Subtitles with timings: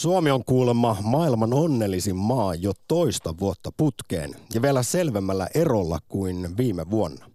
[0.00, 6.56] Suomi on kuulemma maailman onnellisin maa jo toista vuotta putkeen ja vielä selvemmällä erolla kuin
[6.56, 7.30] viime vuonna.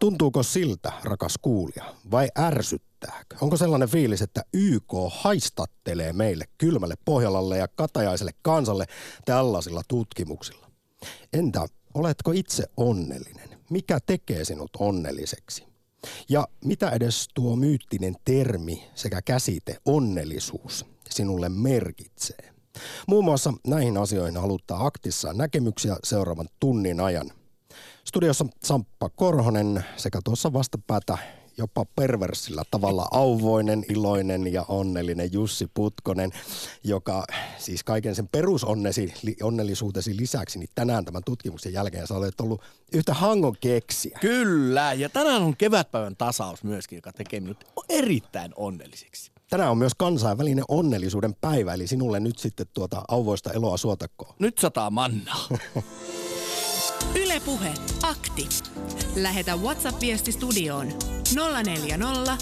[0.00, 3.36] Tuntuuko siltä, rakas kuulija, vai ärsyttääkö?
[3.40, 8.86] Onko sellainen fiilis, että YK haistattelee meille kylmälle Pohjalalle ja katajaiselle kansalle
[9.24, 10.70] tällaisilla tutkimuksilla?
[11.32, 13.48] Entä oletko itse onnellinen?
[13.70, 15.64] Mikä tekee sinut onnelliseksi?
[16.28, 22.52] Ja mitä edes tuo myyttinen termi sekä käsite onnellisuus sinulle merkitsee?
[23.08, 27.30] Muun muassa näihin asioihin haluttaa aktissa näkemyksiä seuraavan tunnin ajan.
[28.04, 31.18] Studiossa Samppa Korhonen sekä tuossa vastapäätä
[31.56, 36.30] jopa perversillä tavalla auvoinen, iloinen ja onnellinen Jussi Putkonen,
[36.84, 37.24] joka
[37.58, 43.14] siis kaiken sen perusonnesi, onnellisuutesi lisäksi, niin tänään tämän tutkimuksen jälkeen sä olet ollut yhtä
[43.14, 44.18] hangon keksiä.
[44.20, 49.32] Kyllä, ja tänään on kevätpäivän tasaus myöskin, joka tekee minut erittäin onnelliseksi.
[49.52, 54.34] Tänään on myös kansainvälinen onnellisuuden päivä, eli sinulle nyt sitten tuota auvoista eloa suotakkoon.
[54.38, 55.48] Nyt sataa mannaa.
[57.24, 58.48] Ylepuhe akti.
[59.16, 60.88] Lähetä WhatsApp-viesti studioon
[61.64, 62.36] 040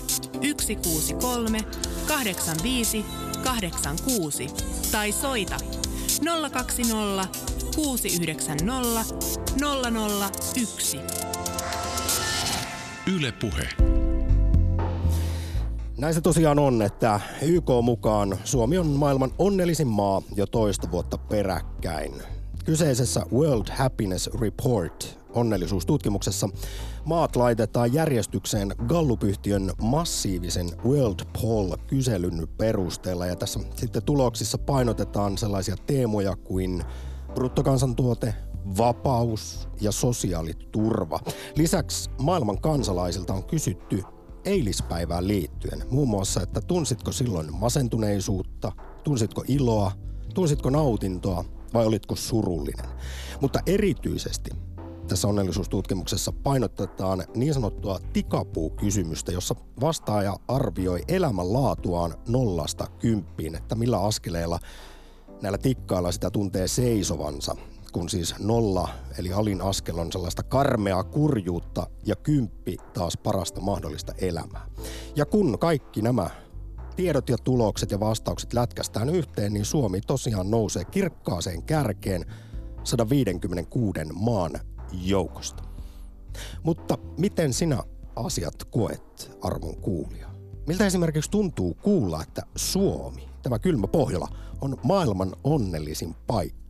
[0.61, 1.65] 163
[2.09, 3.05] 85
[3.45, 4.47] 86
[4.93, 5.57] tai soita
[6.53, 7.29] 020
[7.77, 9.05] 690
[10.57, 10.99] 001.
[13.17, 13.69] Ylepuhe.
[16.01, 21.19] Näin se tosiaan on, että YK mukaan Suomi on maailman onnellisin maa jo toista vuotta
[21.19, 22.13] peräkkäin.
[22.65, 26.49] Kyseisessä World Happiness Report onnellisuustutkimuksessa
[27.05, 33.27] maat laitetaan järjestykseen Gallup-yhtiön massiivisen World Poll-kyselyn perusteella.
[33.27, 36.83] Ja tässä sitten tuloksissa painotetaan sellaisia teemoja kuin
[37.35, 38.35] bruttokansantuote,
[38.79, 41.21] vapaus ja sosiaaliturva.
[41.57, 44.03] Lisäksi maailman kansalaisilta on kysytty
[44.45, 45.83] eilispäivään liittyen.
[45.91, 48.73] Muun muassa, että tunsitko silloin masentuneisuutta,
[49.05, 49.93] tunsitko iloa,
[50.35, 52.87] tunsitko nautintoa vai olitko surullinen.
[53.41, 54.51] Mutta erityisesti
[55.09, 64.59] tässä onnellisuustutkimuksessa painotetaan niin sanottua tikapuu-kysymystä, jossa vastaaja arvioi elämänlaatuaan nollasta kymppiin, että millä askeleella
[65.43, 67.57] näillä tikkailla sitä tuntee seisovansa,
[67.93, 74.13] kun siis nolla eli alin askel on sellaista karmeaa kurjuutta ja kymppi taas parasta mahdollista
[74.19, 74.67] elämää.
[75.17, 76.31] Ja kun kaikki nämä
[76.97, 82.25] tiedot ja tulokset ja vastaukset lätkästään yhteen, niin Suomi tosiaan nousee kirkkaaseen kärkeen
[82.85, 84.53] 156 maan
[84.93, 85.63] joukosta.
[86.63, 87.83] Mutta miten sinä
[88.17, 90.31] asiat koet, arvon kuulija?
[90.67, 94.29] Miltä esimerkiksi tuntuu kuulla, että Suomi, tämä kylmä Pohjola,
[94.61, 96.70] on maailman onnellisin paikka?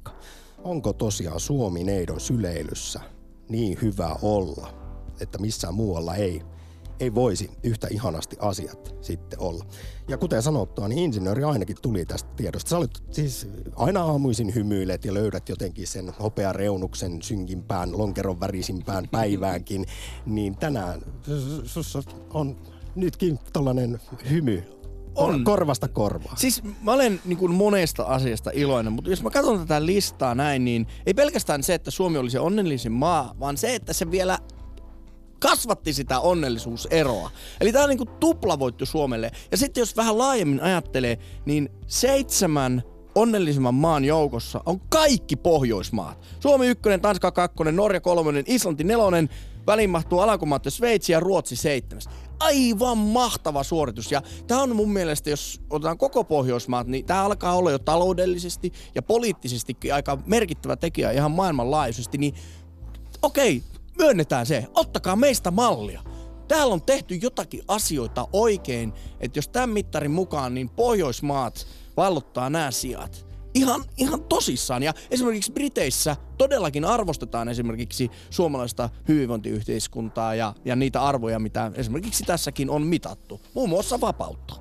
[0.65, 3.01] Onko tosiaan Suomi neidon syleilyssä
[3.49, 4.75] niin hyvä olla,
[5.21, 6.43] että missään muualla ei
[7.01, 9.65] ei voisi yhtä ihanasti asiat sitten olla.
[10.09, 12.69] Ja kuten sanottua, niin insinööri ainakin tuli tästä tiedosta.
[12.69, 19.87] Sä olet siis aina aamuisin hymyilet ja löydät jotenkin sen hopeareunuksen synkimpään, lonkeron värisimpään päiväänkin.
[20.27, 21.01] Niin tänään
[21.65, 22.03] sussa
[22.35, 22.57] on
[22.95, 24.01] nytkin tällainen
[24.31, 24.63] hymy
[25.15, 25.45] on.
[25.45, 26.37] Korvasta korvaa.
[26.37, 30.65] Siis mä olen niin kuin monesta asiasta iloinen, mutta jos mä katson tätä listaa näin,
[30.65, 34.39] niin ei pelkästään se, että Suomi olisi onnellisin maa, vaan se, että se vielä
[35.41, 37.31] kasvatti sitä onnellisuuseroa.
[37.61, 39.31] Eli tämä on niinku tuplavoitto Suomelle.
[39.51, 42.83] Ja sitten jos vähän laajemmin ajattelee, niin seitsemän
[43.15, 46.27] onnellisimman maan joukossa on kaikki Pohjoismaat.
[46.41, 49.29] Suomi ykkönen, Tanska kakkonen, Norja kolmonen, Islanti nelonen,
[49.67, 52.09] väliin mahtuu Alankomaat ja Sveitsi ja Ruotsi seitsemäs.
[52.41, 54.13] Aivan mahtava suoritus.
[54.13, 58.73] Ja tämä on mun mielestä, jos otetaan koko Pohjoismaat, niin tämä alkaa olla jo taloudellisesti
[58.95, 62.19] ja poliittisesti aika merkittävä tekijä ihan maailmanlaajuisesti.
[62.19, 62.35] Niin
[63.23, 63.63] okei,
[63.99, 66.03] myönnetään se, ottakaa meistä mallia.
[66.49, 72.71] Täällä on tehty jotakin asioita oikein, että jos tämän mittarin mukaan, niin Pohjoismaat vallottaa nämä
[72.71, 73.30] sijat.
[73.55, 74.83] Ihan, ihan tosissaan.
[74.83, 82.71] Ja esimerkiksi Briteissä todellakin arvostetaan esimerkiksi suomalaista hyvinvointiyhteiskuntaa ja, ja niitä arvoja, mitä esimerkiksi tässäkin
[82.71, 83.41] on mitattu.
[83.55, 84.55] Muun muassa vapautta.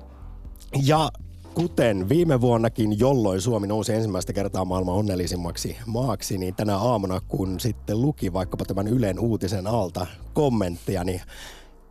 [0.82, 1.10] Ja
[1.54, 7.60] Kuten viime vuonnakin, jolloin Suomi nousi ensimmäistä kertaa maailman onnellisimmaksi maaksi, niin tänä aamuna, kun
[7.60, 11.20] sitten luki vaikkapa tämän Ylen uutisen alta kommentteja, niin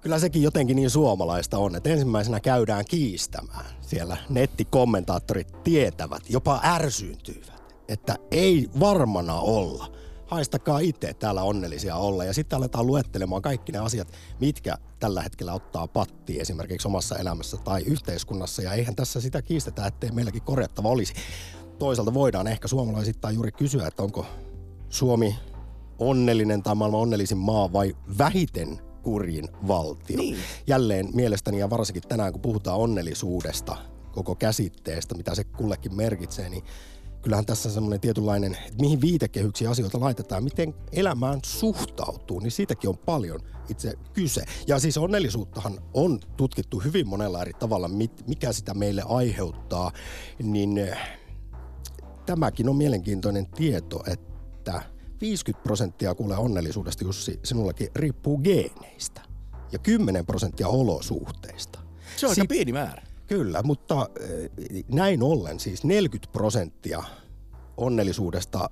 [0.01, 3.65] kyllä sekin jotenkin niin suomalaista on, että ensimmäisenä käydään kiistämään.
[3.81, 9.91] Siellä nettikommentaattorit tietävät, jopa ärsyyntyvät, että ei varmana olla–
[10.29, 12.23] haistakaa itse täällä onnellisia olla.
[12.23, 14.07] Ja sitten aletaan luettelemaan kaikki ne asiat,
[14.39, 18.61] mitkä tällä hetkellä ottaa patti esimerkiksi omassa elämässä tai yhteiskunnassa.
[18.61, 21.13] Ja eihän tässä sitä kiistetä, ettei meilläkin korjattava olisi.
[21.79, 24.25] Toisaalta voidaan ehkä suomalaisittain juuri kysyä, että onko
[24.89, 25.35] Suomi
[25.99, 30.17] onnellinen tai maailman onnellisin maa vai vähiten kurjin valtio.
[30.17, 30.37] Niin.
[30.67, 33.77] Jälleen mielestäni ja varsinkin tänään, kun puhutaan onnellisuudesta,
[34.11, 36.63] koko käsitteestä, mitä se kullekin merkitsee, niin
[37.21, 42.97] kyllähän tässä semmoinen tietynlainen, että mihin viitekehyksiä asioita laitetaan, miten elämään suhtautuu, niin siitäkin on
[42.97, 44.43] paljon itse kyse.
[44.67, 47.89] Ja siis onnellisuuttahan on tutkittu hyvin monella eri tavalla,
[48.27, 49.91] mikä sitä meille aiheuttaa,
[50.43, 50.97] niin eh,
[52.25, 54.83] tämäkin on mielenkiintoinen tieto, että
[55.21, 59.21] 50 prosenttia kuule onnellisuudesta, Jussi, sinullakin riippuu geeneistä
[59.71, 61.79] ja 10 prosenttia olosuhteista.
[62.15, 63.01] Se on aika pieni määrä.
[63.27, 64.49] Kyllä, mutta eh,
[64.91, 67.03] näin ollen siis 40 prosenttia
[67.77, 68.69] onnellisuudesta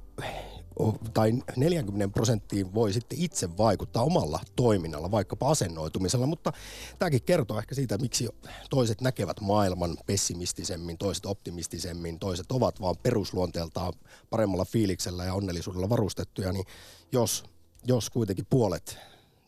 [1.14, 6.54] tai 40 prosenttiin voi sitten itse vaikuttaa omalla toiminnalla, vaikkapa asennoitumisella, mutta
[7.00, 8.30] tämäkin kertoo ehkä siitä, miksi
[8.70, 13.94] toiset näkevät maailman pessimistisemmin, toiset optimistisemmin, toiset ovat vaan perusluonteeltaan
[14.30, 16.66] paremmalla fiiliksellä ja onnellisuudella varustettuja, niin
[17.12, 17.44] jos,
[17.88, 18.98] jos kuitenkin puolet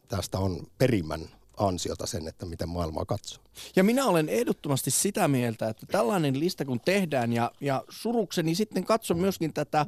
[0.08, 3.44] tästä on perimän ansiota sen, että miten maailmaa katsoo.
[3.76, 8.86] Ja minä olen ehdottomasti sitä mieltä, että tällainen lista kun tehdään ja, ja surukseni sitten
[8.86, 9.86] katso myöskin tätä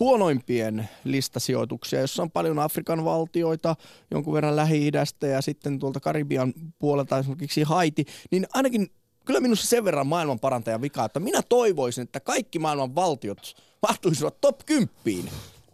[0.00, 3.76] huonoimpien listasijoituksia, jossa on paljon Afrikan valtioita,
[4.10, 8.90] jonkun verran Lähi-idästä ja sitten tuolta Karibian puolelta esimerkiksi Haiti, niin ainakin
[9.24, 14.40] kyllä minussa sen verran maailman parantaja vika, että minä toivoisin, että kaikki maailman valtiot mahtuisivat
[14.40, 14.88] top 10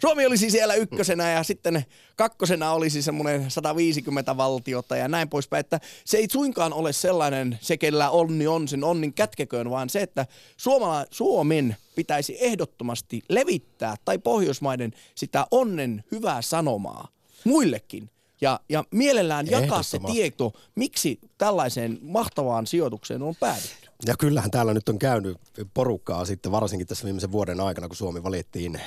[0.04, 1.84] Suomi olisi siellä ykkösenä ja sitten
[2.16, 5.60] kakkosena olisi semmoinen 150 valtiota ja näin poispäin.
[5.60, 10.02] Että se ei suinkaan ole sellainen, se kellä onni on, sen onnin kätkeköön, vaan se,
[10.02, 17.08] että Suomala, Suomen pitäisi ehdottomasti levittää tai Pohjoismaiden sitä onnen hyvää sanomaa
[17.44, 18.10] muillekin.
[18.40, 23.88] Ja, ja mielellään jakaa se tieto, miksi tällaiseen mahtavaan sijoitukseen on päädytty.
[24.06, 25.38] Ja kyllähän täällä nyt on käynyt
[25.74, 28.80] porukkaa sitten varsinkin tässä viimeisen vuoden aikana, kun Suomi valittiin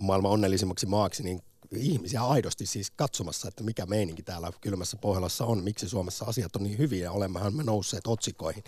[0.00, 1.42] maailman onnellisimmaksi maaksi, niin
[1.76, 6.62] ihmisiä aidosti siis katsomassa, että mikä meininki täällä kylmässä Pohjolassa on, miksi Suomessa asiat on
[6.62, 8.64] niin hyviä ja olemmehan me nousseet otsikoihin.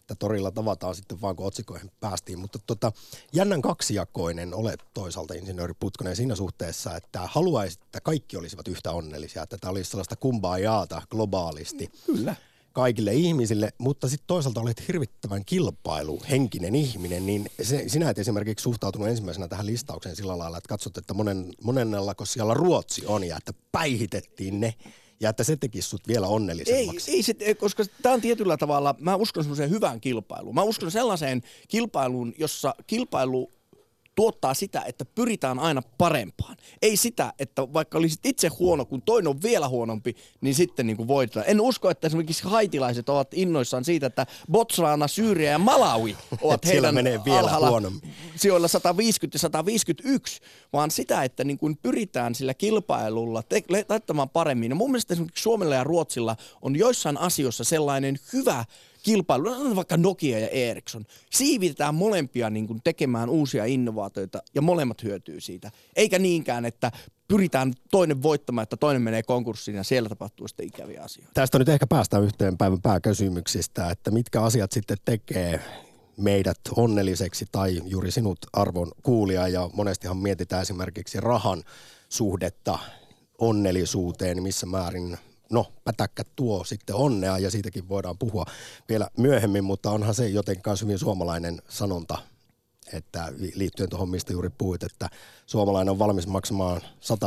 [0.00, 2.38] Että torilla tavataan sitten vaan, kun otsikoihin päästiin.
[2.38, 2.92] Mutta tota,
[3.32, 9.42] jännän kaksijakoinen olet toisaalta insinööri Putkonen siinä suhteessa, että haluaisit, että kaikki olisivat yhtä onnellisia,
[9.42, 11.90] että tämä olisi sellaista kumbaa jaata globaalisti.
[12.06, 12.36] Kyllä
[12.72, 19.08] kaikille ihmisille, mutta sitten toisaalta olet hirvittävän kilpailuhenkinen ihminen, niin se, sinä et esimerkiksi suhtautunut
[19.08, 23.52] ensimmäisenä tähän listaukseen sillä lailla, että katsot, että monen, monennella siellä Ruotsi on ja että
[23.72, 24.74] päihitettiin ne
[25.20, 27.10] ja että se tekisi sut vielä onnellisemmaksi.
[27.10, 30.54] Ei, ei se, koska tämä on tietyllä tavalla, mä uskon semmoiseen hyvään kilpailuun.
[30.54, 33.52] Mä uskon sellaiseen kilpailuun, jossa kilpailu
[34.20, 36.56] tuottaa sitä, että pyritään aina parempaan.
[36.82, 40.96] Ei sitä, että vaikka olisit itse huono, kun toinen on vielä huonompi, niin sitten niin
[40.96, 41.46] kuin voitetaan.
[41.48, 46.94] En usko, että esimerkiksi haitilaiset ovat innoissaan siitä, että Botswana, Syyria ja Malawi ovat heidän
[46.94, 47.92] menee vielä alhaalla
[48.36, 50.40] sijoilla 150 ja 151,
[50.72, 54.70] vaan sitä, että niin kuin pyritään sillä kilpailulla te- laittamaan paremmin.
[54.70, 58.64] Ja mun mielestä esimerkiksi Suomella ja Ruotsilla on joissain asioissa sellainen hyvä
[59.02, 65.40] kilpailu, vaikka Nokia ja Ericsson, siivitetään molempia niin kuin tekemään uusia innovaatioita ja molemmat hyötyy
[65.40, 65.70] siitä.
[65.96, 66.92] Eikä niinkään, että
[67.28, 71.30] pyritään toinen voittamaan, että toinen menee konkurssiin ja siellä tapahtuu sitten ikäviä asioita.
[71.34, 75.60] Tästä nyt ehkä päästään yhteen päivän pääkysymyksistä, että mitkä asiat sitten tekee
[76.16, 81.62] meidät onnelliseksi tai juuri sinut arvon kuulia ja monestihan mietitään esimerkiksi rahan
[82.08, 82.78] suhdetta
[83.38, 85.18] onnellisuuteen, missä määrin
[85.50, 88.44] no, pätäkkä tuo sitten onnea ja siitäkin voidaan puhua
[88.88, 92.18] vielä myöhemmin, mutta onhan se jotenkin hyvin suomalainen sanonta,
[92.92, 95.08] että liittyen tuohon, mistä juuri puhuit, että
[95.46, 96.80] suomalainen on valmis maksamaan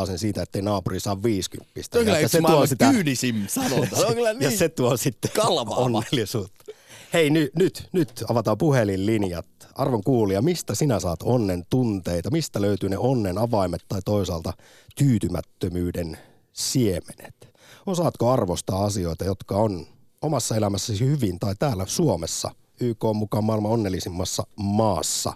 [0.06, 1.72] sen siitä, ettei naapuri saa 50.
[1.92, 3.96] Se on kyllä se tuo sitä, kyydisim sanonta.
[3.96, 5.76] Se on kyllä niin ja se tuo sitten kalvaava.
[5.76, 6.66] onnellisuutta.
[7.14, 9.46] Hei, nyt, nyt, nyt avataan puhelinlinjat.
[9.76, 12.32] Arvon kuulija, mistä sinä saat onnen tunteita?
[12.32, 14.54] Mistä löytyy ne onnen avaimet tai toisaalta
[14.96, 16.18] tyytymättömyyden
[16.54, 17.53] siemenet?
[17.86, 19.88] Osaatko arvostaa asioita, jotka on
[20.22, 25.34] omassa elämässäsi hyvin tai täällä Suomessa YK on mukaan maailman onnellisimmassa maassa?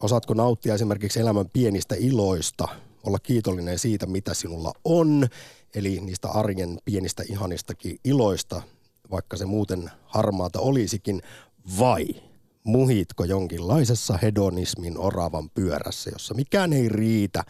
[0.00, 2.68] Osaatko nauttia esimerkiksi elämän pienistä iloista,
[3.04, 5.28] olla kiitollinen siitä, mitä sinulla on,
[5.74, 8.62] eli niistä arjen pienistä ihanistakin iloista,
[9.10, 11.22] vaikka se muuten harmaata olisikin,
[11.78, 12.06] vai
[12.64, 17.44] muhitko jonkinlaisessa hedonismin oravan pyörässä, jossa mikään ei riitä,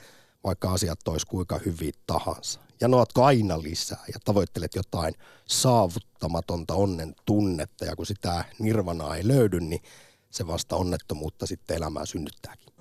[0.45, 2.68] vaikka asiat olisi kuinka hyvin tahansa?
[2.81, 5.15] Janoatko aina lisää ja tavoittelet jotain
[5.47, 9.83] saavuttamatonta onnen tunnetta ja kun sitä nirvanaa ei löydy, niin
[10.31, 12.73] se vasta onnettomuutta sitten elämää synnyttääkin.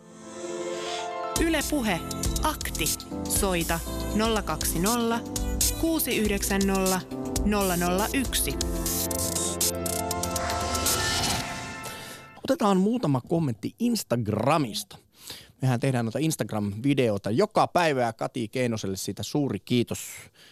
[1.41, 1.99] Yle Puhe.
[2.43, 2.85] Akti.
[3.29, 3.79] Soita
[4.45, 5.19] 020
[5.81, 7.01] 690
[8.13, 8.55] 001.
[12.43, 14.97] Otetaan muutama kommentti Instagramista.
[15.61, 19.99] Mehän tehdään noita Instagram-videota joka päivä ja Kati Keinoselle siitä suuri kiitos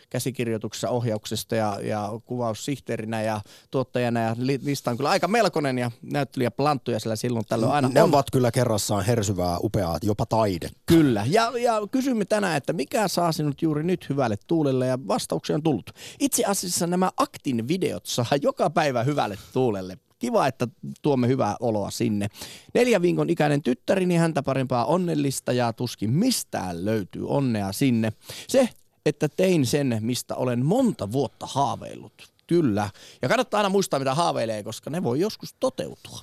[0.10, 6.52] käsikirjoituksessa, ohjauksesta ja, ja kuvaussihteerinä ja tuottajana ja lista on kyllä aika melkoinen ja näyttelijä
[6.52, 8.10] planttuja siellä silloin tällöin aina Ne on.
[8.10, 10.70] ovat kyllä kerrassaan hersyvää, upeaa, jopa taide.
[10.86, 11.26] Kyllä.
[11.30, 15.64] Ja, ja kysymme tänään, että mikä saa sinut juuri nyt hyvälle tuulelle ja vastauksia on
[15.64, 15.90] tullut.
[16.20, 19.98] Itse asiassa nämä Aktin videot saa joka päivä hyvälle tuulelle.
[20.20, 20.68] Kiva, että
[21.02, 22.28] tuomme hyvää oloa sinne.
[22.74, 28.14] Neljän viikon ikäinen tyttärini häntä parempaa onnellista ja tuskin mistään löytyy onnea sinne.
[28.48, 28.70] Se,
[29.06, 32.14] että tein sen, mistä olen monta vuotta haaveillut.
[32.48, 32.90] Kyllä.
[33.22, 36.20] Ja kannattaa aina muistaa, mitä haaveilee, koska ne voi joskus toteutua.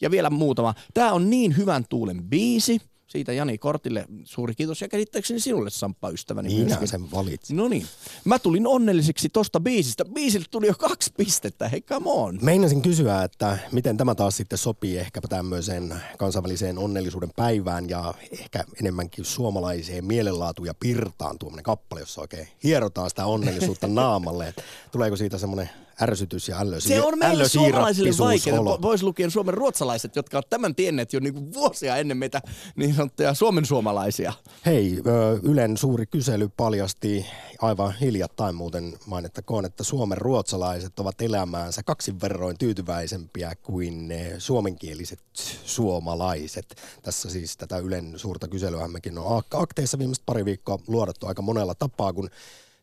[0.00, 0.74] Ja vielä muutama.
[0.94, 2.80] Tämä on niin hyvän tuulen biisi.
[3.12, 6.88] Siitä Jani Kortille suuri kiitos ja käsittääkseni sinulle Samppa ystäväni Minä myöskin.
[6.88, 7.56] sen valitsin.
[7.56, 7.86] No niin.
[8.24, 10.04] Mä tulin onnelliseksi tosta biisistä.
[10.04, 11.68] Biisille tuli jo kaksi pistettä.
[11.68, 12.38] Hei, come on.
[12.42, 18.64] Meinasin kysyä, että miten tämä taas sitten sopii ehkäpä tämmöiseen kansainväliseen onnellisuuden päivään ja ehkä
[18.80, 24.48] enemmänkin suomalaiseen mielenlaatuun ja pirtaan tuommoinen kappale, jossa oikein hierotaan sitä onnellisuutta naamalle.
[24.48, 25.70] Et tuleeko siitä semmoinen
[26.02, 28.78] ärsytys ja ällösi, Se on meille suomalaisille vaikeaa.
[28.78, 32.40] Pois lukien Suomen ruotsalaiset, jotka ovat tämän tienneet jo niinku vuosia ennen meitä
[32.76, 34.32] niin sanottuja Suomen suomalaisia.
[34.66, 34.98] Hei,
[35.42, 37.26] Ylen suuri kysely paljasti
[37.60, 45.20] aivan hiljattain muuten mainittakoon, että Suomen ruotsalaiset ovat elämäänsä kaksin verroin tyytyväisempiä kuin ne suomenkieliset
[45.64, 46.76] suomalaiset.
[47.02, 51.42] Tässä siis tätä Ylen suurta kyselyä mekin on ak- akteissa viimeiset pari viikkoa luodattu aika
[51.42, 52.30] monella tapaa, kun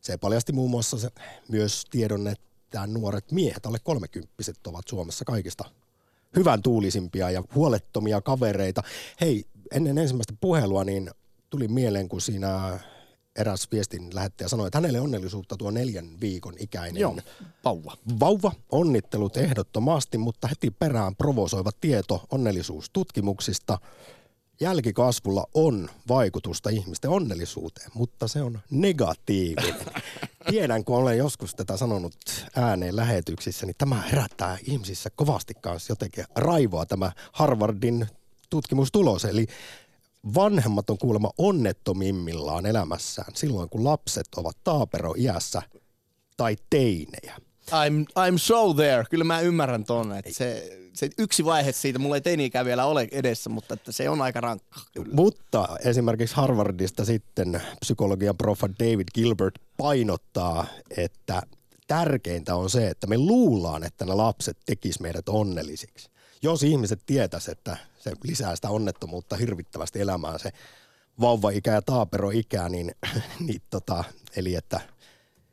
[0.02, 1.10] se paljasti muun muassa se,
[1.48, 2.49] myös tiedon, että
[2.88, 5.66] nuoret miehet, alle kolmekymppiset, ovat Suomessa kaikista
[6.36, 8.84] hyvän tuulisimpia ja huolettomia kavereita.
[9.22, 11.12] Hei, ennen ensimmäistä puhelua niin
[11.50, 12.80] tuli mieleen, kun siinä
[13.36, 17.18] eräs viestin lähettäjä sanoi, että hänelle onnellisuutta tuo neljän viikon ikäinen Joo,
[17.64, 17.98] pauva.
[18.20, 18.52] vauva.
[18.72, 23.78] Onnittelut ehdottomasti, mutta heti perään provosoiva tieto onnellisuustutkimuksista.
[24.62, 29.76] Jälkikasvulla on vaikutusta ihmisten onnellisuuteen, mutta se on negatiivinen.
[30.48, 32.16] Tiedän, kun olen joskus tätä sanonut
[32.56, 38.08] ääneen lähetyksissä, niin tämä herättää ihmisissä kovasti kanssa jotenkin raivoa tämä Harvardin
[38.50, 39.26] tutkimustulos.
[39.26, 39.48] Eli
[40.36, 45.62] vanhemmat on kuulemma onnettomimmillaan elämässään silloin, kun lapset ovat taapero-iässä
[46.38, 47.36] tai teinejä.
[47.70, 49.04] I'm, I'm so there.
[49.10, 53.08] Kyllä mä ymmärrän ton, että se, se yksi vaihe siitä, mulla ei teini-ikä vielä ole
[53.12, 54.80] edessä, mutta että se on aika rankka.
[54.94, 55.16] Kyllä.
[55.16, 60.66] Mutta esimerkiksi Harvardista sitten psykologian profa David Gilbert painottaa,
[60.98, 61.42] että
[61.88, 66.10] tärkeintä on se, että me luullaan, että ne lapset tekis meidät onnellisiksi.
[66.42, 70.52] Jos ihmiset tietäis, että se lisää sitä onnettomuutta hirvittävästi elämään, se
[71.22, 72.92] vauva-ikä ja taaperoikä, niin,
[73.48, 74.04] niin tota,
[74.36, 74.82] eli että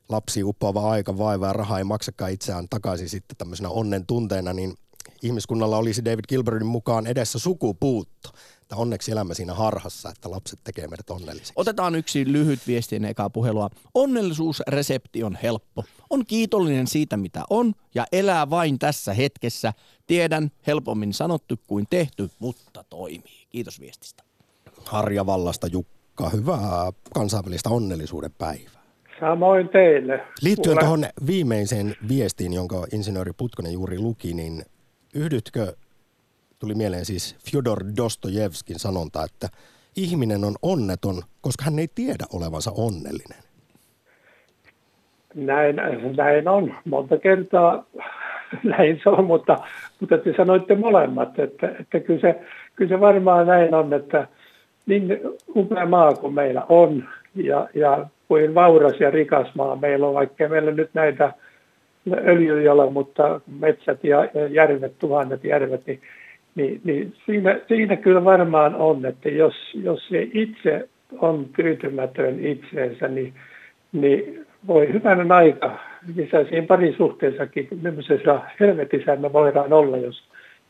[0.09, 4.75] lapsi uppoava aika, vaiva ja raha ei maksakaan itseään takaisin sitten tämmöisenä onnen tunteena, niin
[5.22, 8.30] ihmiskunnalla olisi David Gilbertin mukaan edessä sukupuutto.
[8.62, 11.52] Että onneksi elämme siinä harhassa, että lapset tekee meidät onnellisiksi.
[11.56, 13.70] Otetaan yksi lyhyt viesti ennen ekaa puhelua.
[13.94, 15.84] Onnellisuusresepti on helppo.
[16.10, 19.72] On kiitollinen siitä, mitä on, ja elää vain tässä hetkessä.
[20.06, 23.46] Tiedän, helpommin sanottu kuin tehty, mutta toimii.
[23.50, 24.22] Kiitos viestistä.
[24.84, 28.82] Harjavallasta Jukka, hyvää kansainvälistä onnellisuuden päivää.
[29.20, 30.20] Samoin teille.
[30.42, 34.64] Liittyen Kuule- tuohon viimeiseen viestiin, jonka insinööri Putkonen juuri luki, niin
[35.16, 35.73] yhdytkö,
[36.58, 39.49] tuli mieleen siis Fyodor Dostojevskin sanonta, että
[39.96, 43.42] ihminen on onneton, koska hän ei tiedä olevansa onnellinen.
[45.35, 45.76] Näin,
[46.16, 46.75] näin on.
[46.85, 47.85] Monta kertaa
[48.78, 49.58] näin se on, mutta,
[50.00, 52.40] mutta te sanoitte molemmat, että, että kyllä, se,
[52.76, 54.28] kyllä se varmaan näin on, että
[54.87, 55.20] niin
[55.56, 60.49] upea maa kuin meillä on ja, ja kuin vauras ja rikas maa meillä on, vaikka
[60.49, 61.32] meillä nyt näitä
[62.12, 66.00] öljyjä ole, mutta metsät ja ja järvet, tuhannet järvet, niin,
[66.54, 73.08] niin, niin siinä, siinä kyllä varmaan on, että jos, jos se itse on tyytymätön itseensä,
[73.08, 73.32] niin,
[73.92, 75.78] niin voi hyvänen aika,
[76.16, 80.22] missä siinä parisuhteessakin, millaisessa helvetissä me voidaan olla, jos,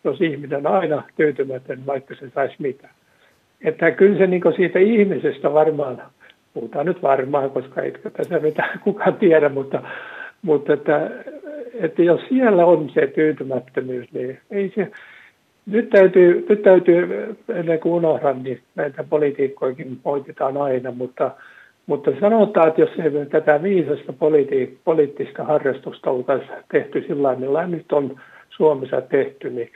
[0.04, 2.88] jos ihminen on aina tyytymätön, vaikka se saisi mitä.
[3.64, 6.02] Että kyllä se niin siitä ihmisestä varmaan,
[6.54, 9.82] puhutaan nyt varmaan, koska ei tässä mitään kukaan tiedä, mutta,
[10.42, 11.10] mutta että,
[11.74, 14.90] että jos siellä on se tyytymättömyys, niin ei se,
[15.66, 21.30] nyt täytyy, nyt täytyy ennen kuin unohdan, niin näitä poliitikkoikin moititaan aina, mutta,
[21.86, 27.92] mutta sanotaan, että jos ei tätä viisasta politi- poliittista harrastusta oltaisiin tehty sillä tavalla, nyt
[27.92, 29.70] on Suomessa tehty, niin,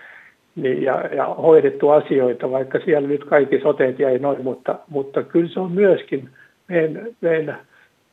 [0.56, 5.48] niin, ja, ja hoidettu asioita, vaikka siellä nyt kaikki soteet jäi noin, mutta, mutta kyllä
[5.48, 6.28] se on myöskin
[6.68, 7.58] meidän, meidän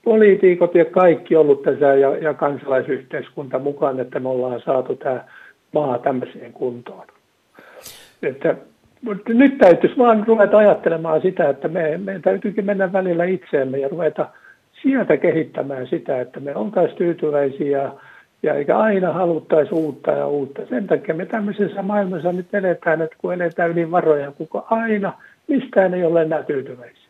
[0.08, 5.24] poliitikot ja kaikki ollut tässä ja, ja kansalaisyhteiskunta mukaan, että me ollaan saatu tämä
[5.74, 7.08] maa tämmöiseen kuntoon.
[8.24, 8.56] Että
[9.02, 13.88] mutta nyt täytyisi vaan ruveta ajattelemaan sitä, että me, meidän täytyykin mennä välillä itseemme ja
[13.88, 14.30] ruveta
[14.82, 17.92] sieltä kehittämään sitä, että me oltaisiin tyytyväisiä
[18.44, 20.62] ja eikä aina haluttaisi uutta ja uutta.
[20.70, 25.14] Sen takia me tämmöisessä maailmassa nyt eletään, että kun eletään yli varoja, kuka aina
[25.48, 27.08] mistään ei ole enää tyytyväisiä.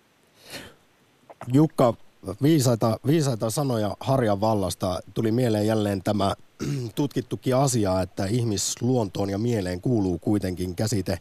[1.53, 1.93] Jukka,
[2.41, 4.99] viisaita, viisaita sanoja Harjan vallasta.
[5.13, 6.35] Tuli mieleen jälleen tämä
[6.95, 11.19] tutkittukin asia, että ihmisluontoon ja mieleen kuuluu kuitenkin käsite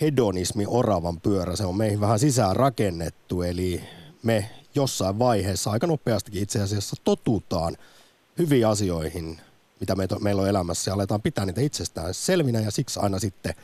[0.00, 1.56] hedonismi oravan pyörä.
[1.56, 3.84] Se on meihin vähän sisään rakennettu, eli
[4.22, 7.76] me jossain vaiheessa aika nopeastikin itse asiassa totutaan
[8.38, 9.40] hyviin asioihin,
[9.80, 13.54] mitä meillä on elämässä ja aletaan pitää niitä itsestään selvinä ja siksi aina sitten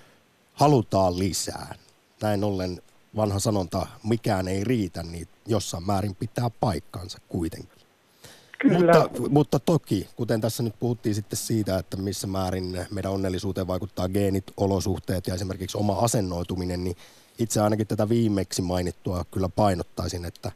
[0.54, 1.74] halutaan lisää.
[2.22, 2.82] Näin ollen
[3.16, 7.82] vanha sanonta, mikään ei riitä, niin jossain määrin pitää paikkansa kuitenkin.
[8.58, 8.76] Kyllä.
[8.78, 14.08] Mutta, mutta toki, kuten tässä nyt puhuttiin sitten siitä, että missä määrin meidän onnellisuuteen vaikuttaa
[14.08, 16.96] geenit, olosuhteet ja esimerkiksi oma asennoituminen, niin
[17.38, 20.52] itse ainakin tätä viimeksi mainittua kyllä painottaisin, että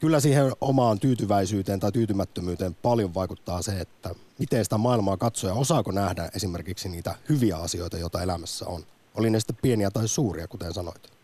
[0.00, 5.54] kyllä siihen omaan tyytyväisyyteen tai tyytymättömyyteen paljon vaikuttaa se, että miten sitä maailmaa katsoo ja
[5.54, 8.84] osaako nähdä esimerkiksi niitä hyviä asioita, joita elämässä on.
[9.14, 11.17] Oli ne sitten pieniä tai suuria, kuten sanoit.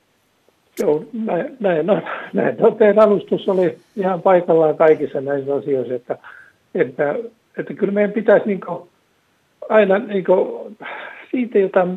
[0.80, 2.02] Joo, näin, näin, no,
[2.32, 2.56] näin.
[2.78, 6.18] Teidän alustus oli ihan paikallaan kaikissa näissä asioissa, että,
[6.74, 7.14] että,
[7.58, 8.60] että kyllä meidän pitäisi niin
[9.68, 10.24] aina niin
[11.30, 11.88] siitä, jota,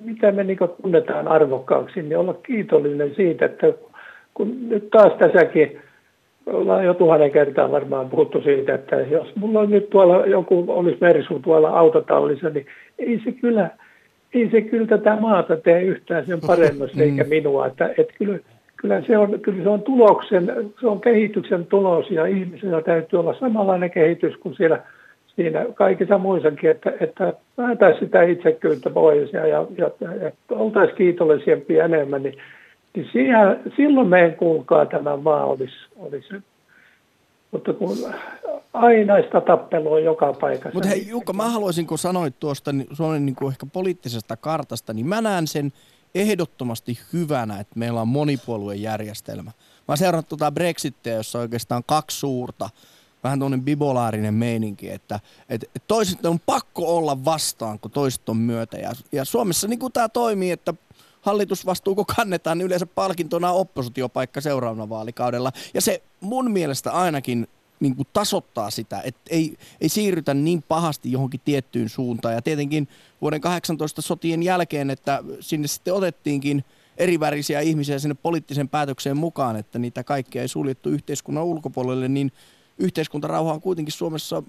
[0.00, 3.72] mitä me niin tunnetaan arvokkaaksi, niin olla kiitollinen siitä, että
[4.34, 5.80] kun nyt taas tässäkin
[6.46, 10.98] ollaan jo tuhannen kertaa varmaan puhuttu siitä, että jos mulla on nyt tuolla joku olisi
[11.00, 12.66] mersu tuolla autotallissa, niin
[12.98, 13.70] ei se kyllä–
[14.34, 17.28] ei se kyllä tätä maata tee yhtään sen paremmaksi eikä mm.
[17.28, 17.66] minua.
[17.66, 18.38] Että, että kyllä,
[18.76, 23.34] kyllä, se on, kyllä se on tuloksen, se on kehityksen tulos ja ihmisellä täytyy olla
[23.40, 24.82] samanlainen kehitys kuin siellä
[25.36, 31.84] siinä kaikissa muissakin, että, että päätäisiin sitä itsekyyttä pois ja, ja, ja, ja oltaisiin kiitollisempia
[31.84, 32.34] enemmän, niin,
[32.94, 36.34] niin siihen, silloin meidän kuulkaa tämä maa olisi, olisi
[37.50, 37.98] mutta kun
[38.72, 40.74] ainaista tappelua joka paikassa.
[40.74, 44.92] Mutta hei Jukka, mä haluaisin, kun sanoit tuosta niin Suomen niin kuin ehkä poliittisesta kartasta,
[44.92, 45.72] niin mä näen sen
[46.14, 49.50] ehdottomasti hyvänä, että meillä on monipuoluejärjestelmä.
[49.50, 49.52] Mä
[49.88, 52.70] oon seurannut tuota Brexittiä, jossa on oikeastaan kaksi suurta,
[53.24, 58.78] vähän tuonne bipolaarinen meininki, että, että toiset on pakko olla vastaan, kun toiset on myötä.
[58.78, 60.74] Ja, ja Suomessa niin kuin tämä toimii, että
[61.22, 65.52] hallitusvastuuko kannetaan, niin yleensä palkintona oppositiopaikka seuraavana vaalikaudella.
[65.74, 67.46] Ja se mun mielestä ainakin
[67.80, 72.34] niin kuin tasoittaa sitä, että ei, ei siirrytä niin pahasti johonkin tiettyyn suuntaan.
[72.34, 72.88] Ja tietenkin
[73.20, 76.64] vuoden 18 sotien jälkeen, että sinne sitten otettiinkin
[76.96, 82.32] erivärisiä ihmisiä sinne poliittisen päätökseen mukaan, että niitä kaikkia ei suljettu yhteiskunnan ulkopuolelle, niin
[82.78, 84.42] yhteiskuntarauha on kuitenkin Suomessa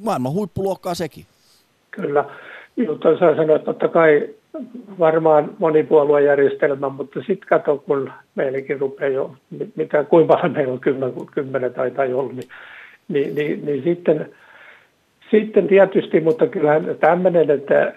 [0.00, 1.26] maailman huippuluokkaa sekin.
[1.90, 2.24] Kyllä.
[2.88, 4.34] Mutta saa sanoa, että totta kai
[4.98, 9.34] varmaan monipuoluejärjestelmä, mutta sitten kato, kun meilläkin rupeaa jo,
[9.76, 12.48] mitä, kuinka paljon meillä on kymmenen, kymmenen tai, tai ollut, niin,
[13.08, 14.30] niin, niin, niin sitten,
[15.30, 17.92] sitten tietysti, mutta kyllä tämmöinen, että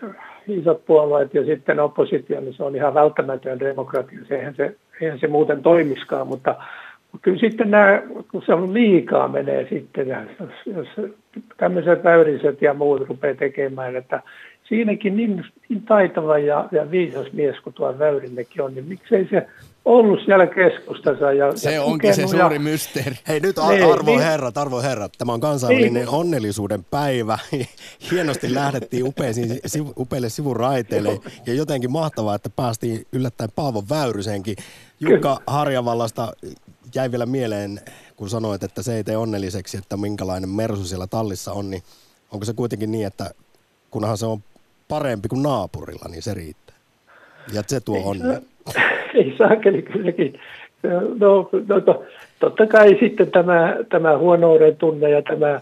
[0.48, 4.20] isot puolueet ja sitten oppositio, niin se on ihan välttämätön demokratia.
[4.30, 6.56] Eihän se, eihän se muuten toimiskaan, mutta,
[7.12, 10.08] mutta kyllä sitten nämä, kun se on liikaa menee sitten,
[10.40, 11.12] jos, jos
[11.58, 14.22] tämmöiset väyriset ja muut rupeaa tekemään, että
[14.72, 19.48] siinäkin niin, niin taitava ja, ja viisas mies kuin tuo Väyrinnekin on, niin miksei se
[19.86, 21.32] ollut siellä keskustassa.
[21.32, 22.60] Ja, se ja onkin se suuri ja...
[22.60, 23.16] mysteeri.
[23.28, 27.38] Hei nyt niin, arvo niin, herrat, arvo herrat, tämä on kansainvälinen niin, onnellisuuden päivä.
[28.12, 29.60] Hienosti lähdettiin upeisiin,
[29.98, 34.56] upeille sivuraiteille ja jotenkin mahtavaa, että päästiin yllättäen Paavo Väyrysenkin.
[35.00, 36.34] Jukka Harjavallasta
[36.96, 37.80] jäi vielä mieleen,
[38.16, 41.84] kun sanoit, että se ei tee onnelliseksi, että minkälainen mersu siellä tallissa on, niin
[42.32, 43.32] onko se kuitenkin niin, että
[43.90, 44.44] kunhan se on
[44.92, 46.76] parempi kuin naapurilla, niin se riittää.
[47.54, 48.40] Ja se tuo onnea.
[49.14, 50.40] Ei saakeli kylläkin.
[51.20, 52.04] No, no to,
[52.40, 55.62] totta kai sitten tämä, tämä huonouden tunne ja tämä,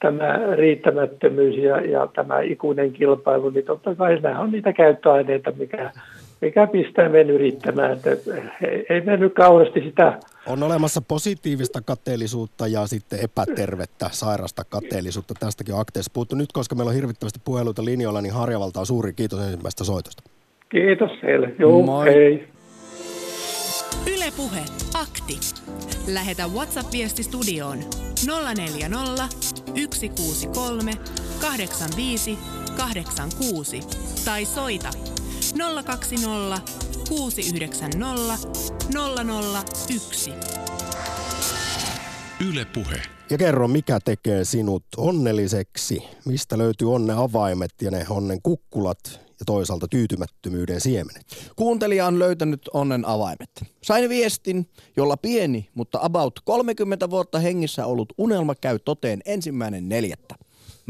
[0.00, 5.90] tämä riittämättömyys ja, ja tämä ikuinen kilpailu, niin totta kai nämä on niitä käyttöaineita, mikä,
[6.40, 7.92] mikä pistää meidän yrittämään.
[7.92, 10.18] Että ei, ei me nyt kauheasti sitä...
[10.46, 15.34] On olemassa positiivista kateellisuutta ja sitten epätervettä, sairasta kateellisuutta.
[15.40, 16.36] Tästäkin on akteessa puhuttu.
[16.36, 20.22] Nyt, koska meillä on hirvittävästi puheluita linjoilla, niin Harjavalta on suuri kiitos ensimmäistä soitosta.
[20.68, 21.54] Kiitos heille.
[21.58, 22.06] Joo, Moi.
[22.06, 22.48] hei.
[24.16, 24.60] Ylepuhe
[24.94, 25.38] akti.
[26.14, 27.78] Lähetä WhatsApp-viesti studioon
[28.56, 29.28] 040
[29.94, 30.92] 163
[31.40, 32.38] 85
[32.76, 33.80] 86
[34.24, 34.90] tai soita
[35.84, 36.60] 020
[37.08, 38.48] 690
[39.98, 40.30] 001.
[42.48, 43.02] Yle Puhe.
[43.30, 49.44] Ja kerro, mikä tekee sinut onnelliseksi, mistä löytyy onne avaimet ja ne onnen kukkulat ja
[49.46, 51.52] toisaalta tyytymättömyyden siemenet.
[51.56, 53.50] Kuuntelija on löytänyt onnen avaimet.
[53.82, 60.34] Sain viestin, jolla pieni, mutta about 30 vuotta hengissä ollut unelma käy toteen ensimmäinen neljättä.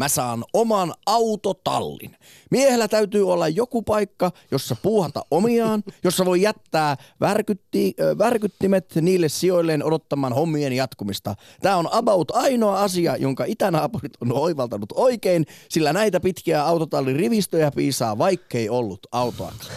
[0.01, 2.17] Mä saan oman autotallin.
[2.51, 9.85] Miehellä täytyy olla joku paikka, jossa puuhata omiaan, jossa voi jättää värkytti, värkyttimet niille sijoilleen
[9.85, 11.35] odottamaan hommien jatkumista.
[11.63, 17.71] Tämä on about ainoa asia, jonka itänaapurit on oivaltanut oikein, sillä näitä pitkiä autotallin rivistöjä
[17.71, 19.71] piisaa, vaikkei ollut autoakaan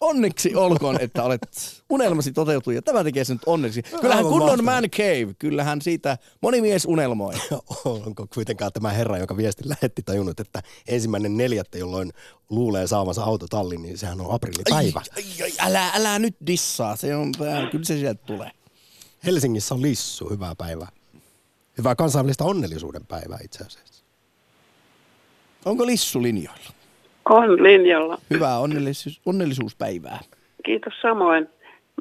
[0.00, 1.40] onneksi olkoon, että olet
[1.90, 3.82] unelmasi toteutui ja tämä tekee sen nyt onneksi.
[3.82, 7.34] Kyllähän kunnon man cave, kyllähän siitä moni mies unelmoi.
[7.84, 12.12] Onko kuitenkaan tämä herra, joka viesti lähetti tajunnut, että ensimmäinen neljättä, jolloin
[12.50, 15.02] luulee saavansa autotallin, niin sehän on aprillipäivä.
[15.16, 17.32] Ai, ai, ai, älä, älä nyt dissaa, se on,
[17.70, 18.50] kyllä se sieltä tulee.
[19.24, 20.88] Helsingissä on lissu, hyvää päivää.
[21.78, 24.04] Hyvää kansainvälistä onnellisuuden päivää itse asiassa.
[25.64, 26.79] Onko lissu linjoilla?
[27.24, 28.18] On linjalla.
[28.30, 30.18] Hyvää onnellisuus, onnellisuuspäivää.
[30.64, 31.48] Kiitos samoin.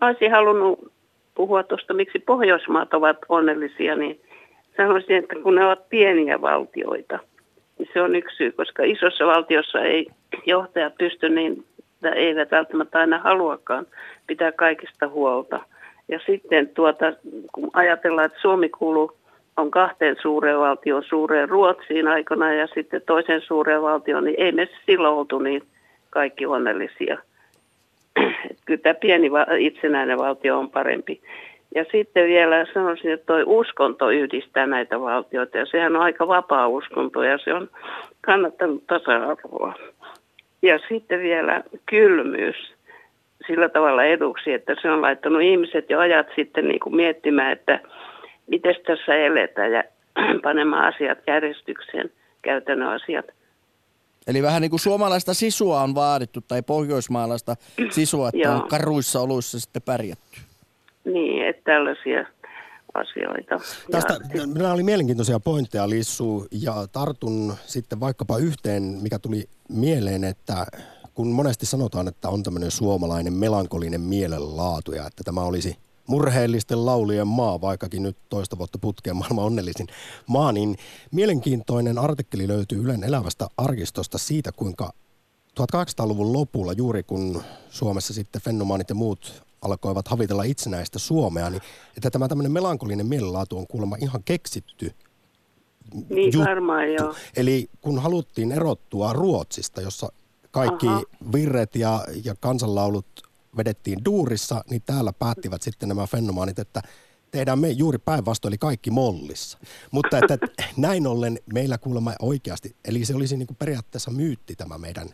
[0.01, 0.91] Mä olisin halunnut
[1.36, 4.21] puhua tuosta, miksi Pohjoismaat ovat onnellisia, niin
[4.77, 7.19] sanoisin, että kun ne ovat pieniä valtioita,
[7.77, 10.08] niin se on yksi syy, koska isossa valtiossa ei
[10.45, 13.86] johtaja pysty niin, että eivät välttämättä aina haluakaan
[14.27, 15.60] pitää kaikista huolta.
[16.08, 17.05] Ja sitten tuota,
[17.51, 19.18] kun ajatellaan, että Suomi kuuluu
[19.60, 24.69] on kahteen suureen valtioon, suureen Ruotsiin aikana ja sitten toisen suureen valtioon, niin ei me
[24.86, 25.63] silloin oltu niin
[26.10, 27.17] kaikki onnellisia.
[28.65, 31.22] Kyllä tämä pieni itsenäinen valtio on parempi.
[31.76, 36.67] Ja sitten vielä sanoisin, että tuo uskonto yhdistää näitä valtioita ja sehän on aika vapaa
[36.67, 37.69] uskonto ja se on
[38.22, 39.74] kannattanut tasa-arvoa.
[40.62, 42.74] Ja sitten vielä kylmyys
[43.48, 47.80] sillä tavalla eduksi, että se on laittanut ihmiset jo ajat sitten niin kuin miettimään, että–
[48.49, 49.83] miten tässä eletään ja
[50.43, 53.25] panemaan asiat järjestykseen, käytännön asiat.
[54.27, 57.55] Eli vähän niin kuin suomalaista sisua on vaadittu tai pohjoismaalaista
[57.91, 60.39] sisua, että on karuissa oluissa sitten pärjätty.
[61.05, 62.25] Niin, että tällaisia
[62.93, 63.59] asioita.
[63.91, 70.23] Tästä, ja, nämä oli mielenkiintoisia pointteja, Lissu, ja tartun sitten vaikkapa yhteen, mikä tuli mieleen,
[70.23, 70.65] että
[71.13, 75.75] kun monesti sanotaan, että on tämmöinen suomalainen melankolinen mielenlaatu ja että tämä olisi–
[76.10, 79.88] murheellisten laulujen maa, vaikkakin nyt toista vuotta putkeen maailman onnellisin
[80.28, 80.76] maa, niin
[81.12, 84.93] mielenkiintoinen artikkeli löytyy Ylen elävästä arkistosta siitä, kuinka
[85.60, 91.62] 1800-luvun lopulla, juuri kun Suomessa sitten fenomaanit ja muut alkoivat havitella itsenäistä Suomea, niin
[91.98, 94.91] että tämä tämmöinen melankolinen mielenlaatu on kuulemma ihan keksitty
[96.10, 96.50] niin, juttu.
[96.50, 97.15] varmaan joo.
[97.36, 100.12] Eli kun haluttiin erottua Ruotsista, jossa
[100.52, 101.04] kaikki Aha.
[101.32, 106.81] virret ja, ja kansanlaulut vedettiin duurissa, niin täällä päättivät sitten nämä fenomaanit, että
[107.31, 109.57] tehdään me juuri päinvastoin, eli kaikki mollissa.
[109.91, 110.38] Mutta että,
[110.77, 115.09] näin ollen meillä kuulemma oikeasti, eli se olisi niin kuin periaatteessa myytti tämä meidän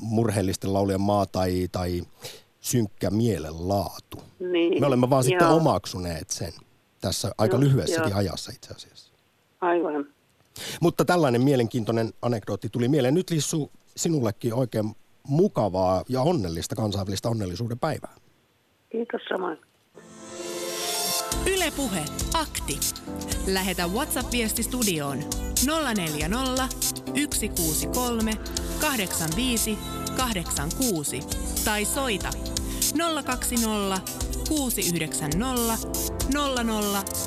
[0.00, 2.02] murheellisten laulujen maa tai, tai
[2.60, 4.22] synkkä mielenlaatu.
[4.52, 5.28] Niin, me olemme vaan joo.
[5.28, 6.52] sitten omaksuneet sen
[7.00, 8.18] tässä aika joo, lyhyessäkin joo.
[8.18, 9.12] ajassa itse asiassa.
[9.60, 10.06] Aivan.
[10.80, 13.14] Mutta tällainen mielenkiintoinen anekdootti tuli mieleen.
[13.14, 14.96] Nyt Lissu, sinullekin oikein
[15.28, 18.14] mukavaa ja onnellista kansainvälistä onnellisuuden päivää.
[18.92, 19.58] Kiitos samoin.
[21.54, 22.78] Ylepuhe akti.
[23.46, 25.18] Lähetä WhatsApp-viesti studioon
[25.94, 26.68] 040
[27.34, 28.32] 163
[28.80, 29.78] 85
[30.16, 31.20] 86
[31.64, 32.30] tai soita
[33.24, 34.00] 020
[34.48, 35.88] 690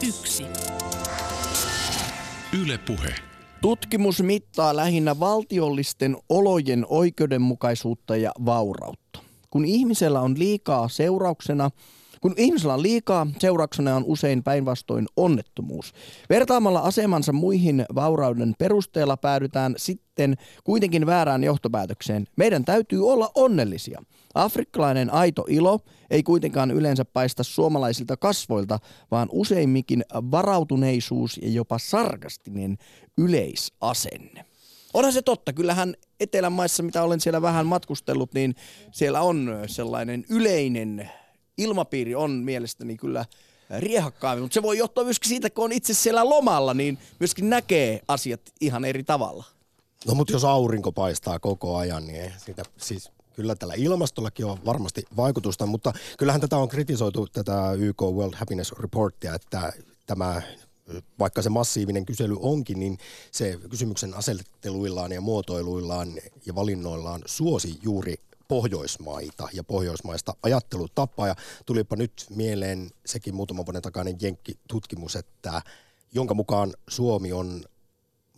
[0.01, 0.45] 001.
[2.63, 3.30] Ylepuhe.
[3.61, 9.19] Tutkimus mittaa lähinnä valtiollisten olojen oikeudenmukaisuutta ja vaurautta.
[9.49, 11.71] Kun ihmisellä on liikaa seurauksena,
[12.21, 15.93] kun ihmisellä on liikaa, seurauksena on usein päinvastoin onnettomuus.
[16.29, 22.27] Vertaamalla asemansa muihin vaurauden perusteella päädytään sitten kuitenkin väärään johtopäätökseen.
[22.37, 24.03] Meidän täytyy olla onnellisia.
[24.33, 28.79] Afrikkalainen aito ilo ei kuitenkaan yleensä paista suomalaisilta kasvoilta,
[29.11, 32.77] vaan useimminkin varautuneisuus ja jopa sarkastinen
[33.17, 34.45] yleisasenne.
[34.93, 38.55] Onhan se totta, kyllähän Etelän maissa, mitä olen siellä vähän matkustellut, niin
[38.91, 41.11] siellä on sellainen yleinen
[41.57, 43.25] ilmapiiri on mielestäni kyllä
[43.79, 48.01] riehakkaammin, mutta se voi johtua myöskin siitä, kun on itse siellä lomalla, niin myöskin näkee
[48.07, 49.43] asiat ihan eri tavalla.
[50.07, 55.03] No mutta jos aurinko paistaa koko ajan, niin sitä, siis kyllä tällä ilmastollakin on varmasti
[55.17, 59.73] vaikutusta, mutta kyllähän tätä on kritisoitu, tätä YK World Happiness Reportia, että
[60.05, 60.41] tämä
[61.19, 62.97] vaikka se massiivinen kysely onkin, niin
[63.31, 66.13] se kysymyksen asetteluillaan ja muotoiluillaan
[66.45, 68.15] ja valinnoillaan suosi juuri
[68.47, 71.27] Pohjoismaita ja pohjoismaista ajattelutapaa.
[71.27, 75.61] Ja tulipa nyt mieleen sekin muutaman vuoden takainen Jenkki-tutkimus, että
[76.13, 77.63] jonka mukaan Suomi on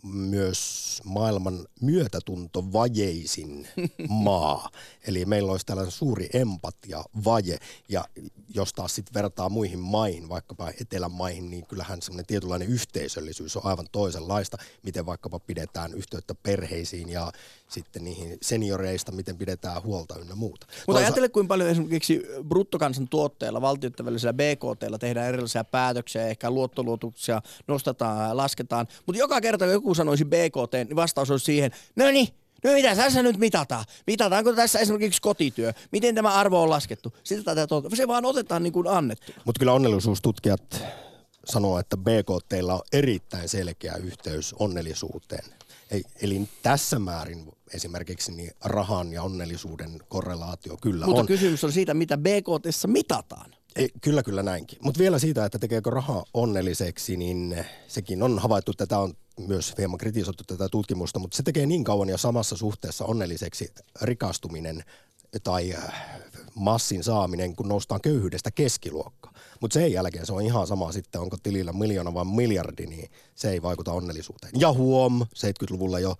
[0.04, 3.68] myös maailman myötätuntovajeisin
[4.08, 4.70] maa.
[5.06, 7.58] Eli meillä olisi tällainen suuri empatia-vaje.
[7.88, 8.04] Ja
[8.54, 13.66] jos taas sitten vertaa muihin maihin, vaikkapa etelän maihin, niin kyllähän semmoinen tietynlainen yhteisöllisyys on
[13.66, 14.58] aivan toisenlaista.
[14.82, 17.32] Miten vaikkapa pidetään yhteyttä perheisiin ja
[17.74, 20.66] sitten niihin senioreista, miten pidetään huolta ynnä muuta.
[20.66, 21.00] Mutta Toisa...
[21.00, 28.86] ajattele, kuinka paljon esimerkiksi bruttokansantuotteella, valtiottavälisellä BKT tehdään erilaisia päätöksiä, ehkä luottoluotuksia nostetaan ja lasketaan.
[29.06, 32.28] Mutta joka kerta, kun joku sanoisi BKT, niin vastaus olisi siihen, no niin,
[32.64, 33.84] No mitä tässä nyt mitataan?
[34.06, 35.72] Mitataanko tässä esimerkiksi kotityö?
[35.92, 37.12] Miten tämä arvo on laskettu?
[37.24, 37.96] Sitä tätä tuota.
[37.96, 39.32] Se vaan otetaan niin kuin annettu.
[39.44, 40.82] Mutta kyllä onnellisuustutkijat
[41.44, 45.44] sanoo, että BKT on erittäin selkeä yhteys onnellisuuteen.
[46.22, 51.26] Eli tässä määrin esimerkiksi niin rahan ja onnellisuuden korrelaatio kyllä Mutta on.
[51.26, 53.54] kysymys on siitä, mitä BKT mitataan.
[53.76, 54.78] Ei, kyllä, kyllä näinkin.
[54.82, 59.14] Mutta vielä siitä, että tekeekö raha onnelliseksi, niin sekin on havaittu, että tämä on
[59.46, 64.84] myös hieman kritisoitu tätä tutkimusta, mutta se tekee niin kauan ja samassa suhteessa onnelliseksi rikastuminen
[65.42, 65.74] tai
[66.54, 69.33] massin saaminen, kun noustaan köyhyydestä keskiluokka.
[69.64, 73.50] Mutta sen jälkeen se on ihan sama sitten, onko tilillä miljoona vai miljardi, niin se
[73.50, 74.52] ei vaikuta onnellisuuteen.
[74.58, 76.14] Ja huom, 70-luvulla jo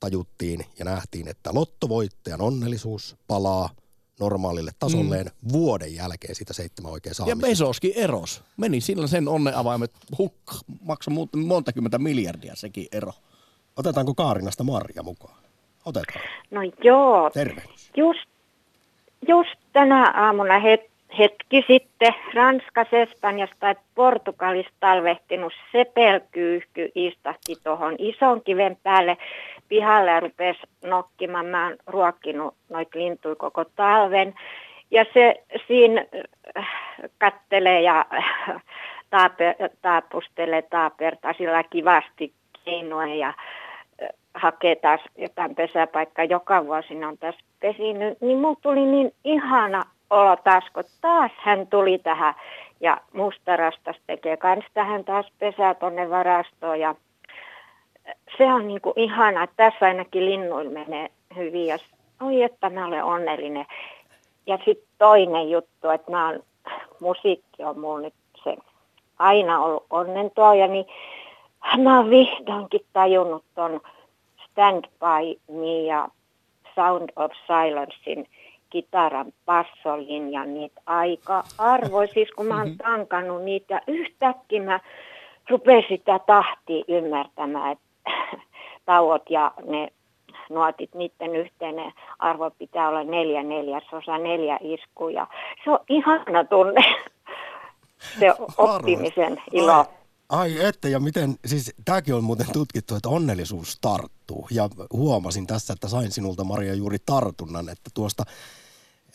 [0.00, 3.70] tajuttiin ja nähtiin, että lottovoittajan onnellisuus palaa
[4.20, 5.52] normaalille tasolleen mm.
[5.52, 7.46] vuoden jälkeen sitä seitsemän oikein saamisesta.
[7.46, 8.42] Ja Bezoskin eros.
[8.56, 10.52] Meni silloin sen onneavaimet hukka.
[10.80, 13.12] Maksoi monta kymmentä miljardia sekin ero.
[13.76, 15.38] Otetaanko Kaarinasta Marja mukaan?
[15.84, 16.24] Otetaan.
[16.50, 17.30] No joo.
[17.30, 17.62] Terve.
[17.96, 18.28] Just,
[19.28, 28.42] just tänä aamuna het, hetki sitten Ranskassa, Espanjasta ja Portugalista talvehtinut sepelkyyhky istahti tuohon ison
[28.42, 29.16] kiven päälle
[29.68, 31.46] pihalle ja rupesi nokkimaan.
[31.46, 34.34] Mä oon ruokkinut noita lintuja koko talven.
[34.90, 36.06] Ja se siinä
[36.58, 36.68] äh,
[37.18, 38.62] kattelee ja äh,
[39.10, 42.32] taape, taapustelee, taapertaa sillä kivasti
[42.64, 46.24] keinoja ja äh, hakee taas jotain pesäpaikkaa.
[46.24, 48.20] Joka vuosi ne on tässä pesinyt.
[48.20, 49.82] Niin mulla tuli niin ihana
[50.44, 52.34] taas, kun taas hän tuli tähän
[52.80, 56.94] ja mustarastas tekee kans tähän taas pesää tonne varastoon ja
[58.38, 61.78] se on niin kuin ihana, että tässä ainakin linnuilla menee hyvin ja
[62.22, 63.66] oi että mä olen onnellinen.
[64.46, 66.42] Ja sitten toinen juttu, että mä oon,
[67.00, 68.14] musiikki on mulla nyt
[68.44, 68.56] se
[69.18, 70.86] aina ollut onnentuoja, niin
[71.78, 73.80] mä oon vihdoinkin tajunnut ton
[74.50, 76.08] Stand By Me ja
[76.74, 78.28] Sound of Silencein
[78.76, 82.08] kitaran passolinjan niitä aika arvoin.
[82.14, 82.76] Siis kun mä oon mhm.
[82.76, 84.80] tankannut niitä yhtäkkiä mä
[85.50, 88.10] rupesin sitä tahtia ymmärtämään, että
[88.86, 89.88] tauot ja ne
[90.50, 95.26] nuotit, niiden yhteinen arvo pitää olla neljä neljäsosa, neljä iskuja.
[95.64, 96.80] Se on ihana tunne,
[98.20, 99.84] se oppimisen ilo.
[100.28, 104.46] Ai, että, ja miten, siis tämäkin on muuten tutkittu, että onnellisuus tarttuu.
[104.50, 108.22] Ja huomasin tässä, että sain sinulta Maria juuri tartunnan, että tuosta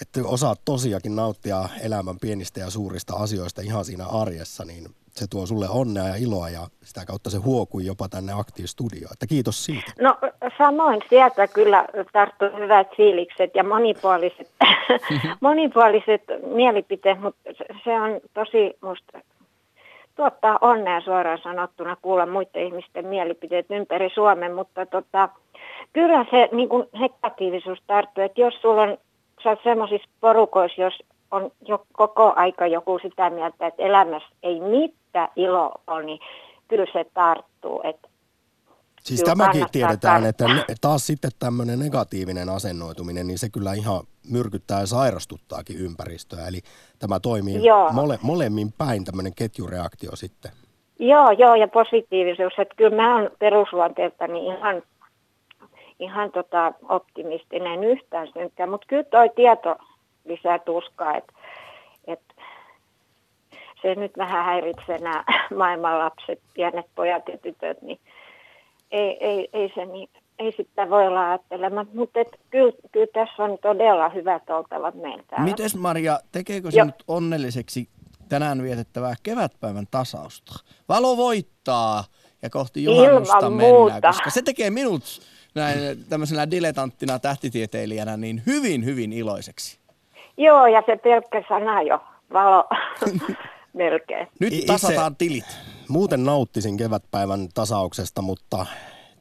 [0.01, 5.45] että osaat tosiakin nauttia elämän pienistä ja suurista asioista ihan siinä arjessa, niin se tuo
[5.45, 9.13] sulle onnea ja iloa ja sitä kautta se huokui jopa tänne Aktiivistudioon.
[9.13, 9.91] Että kiitos siitä.
[9.99, 10.17] No
[10.57, 14.51] samoin sieltä kyllä tarttuu hyvät fiilikset ja monipuoliset,
[15.41, 16.23] monipuoliset
[16.55, 17.41] mielipiteet, mutta
[17.83, 19.19] se on tosi musta
[20.15, 25.29] tuottaa onnea suoraan sanottuna kuulla muiden ihmisten mielipiteet ympäri Suomen, mutta tota,
[25.93, 28.97] kyllä se niin kuin negatiivisuus tarttuu, että jos sulla on,
[29.43, 30.93] sä oot semmoisissa porukoissa, jos
[31.31, 36.19] on jo koko aika joku sitä mieltä, että elämässä ei mitään ilo ole, niin
[36.67, 37.81] kyllä se tarttuu.
[37.83, 38.07] Että
[39.01, 40.45] Siis tämäkin tiedetään, että
[40.81, 46.47] taas sitten tämmöinen negatiivinen asennoituminen, niin se kyllä ihan myrkyttää ja sairastuttaakin ympäristöä.
[46.47, 46.59] Eli
[46.99, 47.59] tämä toimii
[47.91, 50.51] mole, molemmin päin tämmöinen ketjureaktio sitten.
[50.99, 52.53] Joo, joo, ja positiivisuus.
[52.57, 54.81] Että kyllä mä oon perusluonteeltani ihan,
[56.01, 59.75] ihan tota optimistinen yhtään synkkä, mutta kyllä toi tieto
[60.25, 61.33] lisää tuskaa, että
[62.07, 62.21] et,
[63.81, 65.23] se nyt vähän häiritsee nämä
[65.57, 67.99] maailman lapset, pienet pojat ja tytöt, niin
[68.91, 70.09] ei, ei, ei se niin,
[70.39, 75.35] ei sitä voi olla ajattelemaan, mutta kyllä, kyllä tässä on todella hyvät oltavat meiltä.
[75.39, 77.89] Mites Maria, tekeekö se nyt onnelliseksi
[78.29, 80.53] tänään vietettävää kevätpäivän tasausta?
[80.89, 82.03] Valo voittaa
[82.41, 84.07] ja kohti juhannusta Ilman mennään, muuta.
[84.07, 85.03] koska se tekee minut
[85.55, 89.77] näin tämmöisenä diletanttina tähtitieteilijänä niin hyvin, hyvin iloiseksi.
[90.37, 91.99] Joo, ja se pelkkä sana jo,
[92.33, 92.63] valo
[93.73, 94.27] melkein.
[94.39, 95.45] Nyt tasataan tilit.
[95.87, 98.65] Muuten nauttisin kevätpäivän tasauksesta, mutta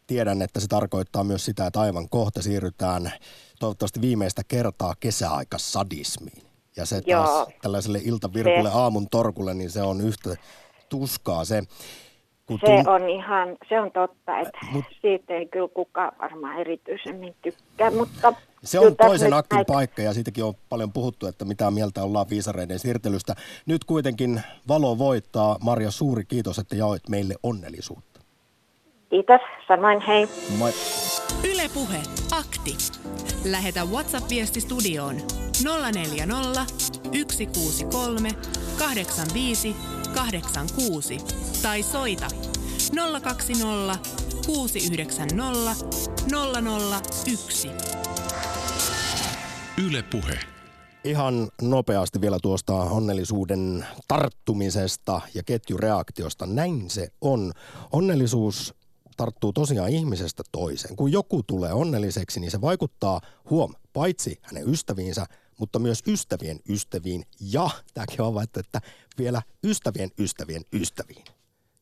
[0.06, 3.12] tiedän, että se tarkoittaa myös sitä, että aivan kohta siirrytään
[3.60, 6.42] toivottavasti viimeistä kertaa kesäaika sadismiin.
[6.76, 7.24] Ja se Joo.
[7.24, 10.36] taas tällaiselle iltavirkulle, Se- aamun torkulle, niin se on yhtä
[10.88, 11.62] tuskaa se.
[12.50, 17.34] Kun Se on ihan, se on totta, että Mut- siitä ei kyllä kukaan varmaan erityisemmin
[17.42, 18.32] tykkää, mutta...
[18.64, 22.02] Se on toisen nyt aktin näitä- paikka ja siitäkin on paljon puhuttu, että mitä mieltä
[22.02, 23.34] ollaan viisareiden siirtelystä.
[23.66, 25.56] Nyt kuitenkin valo voittaa.
[25.60, 28.20] Marja, suuri kiitos, että jaoit meille onnellisuutta.
[29.10, 30.28] Kiitos, samoin hei.
[30.58, 30.70] Moi.
[31.52, 31.98] Ylepuhe
[32.38, 32.76] akti.
[33.50, 35.16] Lähetä WhatsApp-viesti studioon
[35.64, 36.60] 040
[37.30, 38.28] 163
[38.78, 39.76] 85
[40.14, 41.18] 86
[41.62, 42.26] tai soita
[43.22, 43.98] 020
[44.46, 45.86] 690
[47.32, 47.70] 001.
[49.86, 50.38] Yle Puhe.
[51.04, 56.46] Ihan nopeasti vielä tuosta onnellisuuden tarttumisesta ja ketjureaktiosta.
[56.46, 57.52] Näin se on.
[57.92, 58.74] Onnellisuus
[59.16, 60.96] tarttuu tosiaan ihmisestä toiseen.
[60.96, 65.26] Kun joku tulee onnelliseksi, niin se vaikuttaa huom, paitsi hänen ystäviinsä,
[65.58, 68.80] mutta myös ystävien ystäviin ja, tämäkin on havaittu, että
[69.18, 71.24] vielä ystävien ystävien ystäviin.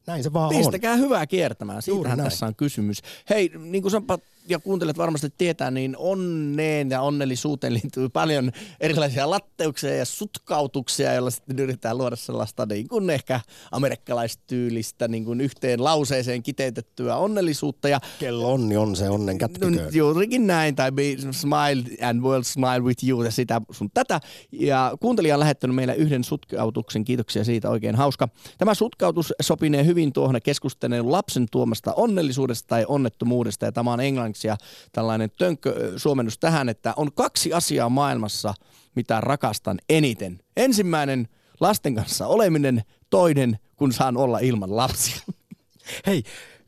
[0.09, 0.57] Näin se vaan on.
[0.57, 3.03] Pistäkää hyvää kiertämään, siitähän tässä on kysymys.
[3.31, 4.19] Hei, niin kuin Sampa
[4.49, 11.31] ja kuuntelet varmasti tietää, niin onneen ja onnellisuuteen liittyy paljon erilaisia latteuksia ja sutkautuksia, joilla
[11.31, 13.41] sitten yritetään luoda sellaista niin kuin ehkä
[13.73, 17.89] amerikkalaistyylistä niin kuin yhteen lauseeseen kiteytettyä onnellisuutta.
[17.89, 19.89] Ja Kello onni on se onnen kättikö.
[19.93, 24.21] juurikin näin, tai be smile and world smile with you, ja sitä sun tätä.
[24.53, 28.29] Ja kuuntelija on lähettänyt meille yhden sutkautuksen, kiitoksia siitä, oikein hauska.
[28.59, 34.38] Tämä sutkautus sopinee hyvin tuohon keskusteluun lapsen tuomasta onnellisuudesta tai onnettomuudesta, ja tämä on englanniksi
[34.45, 34.57] ja
[34.93, 38.55] tällainen tönkkö suomennus tähän, että on kaksi asiaa maailmassa,
[38.95, 40.41] mitä rakastan eniten.
[40.57, 41.29] Ensimmäinen,
[41.61, 45.21] lasten kanssa oleminen, toinen, kun saan olla ilman lapsia.
[46.07, 46.23] Hei,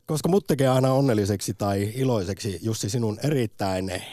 [0.05, 4.03] koska mut tekee aina onnelliseksi tai iloiseksi Jussi sinun erittäin eh,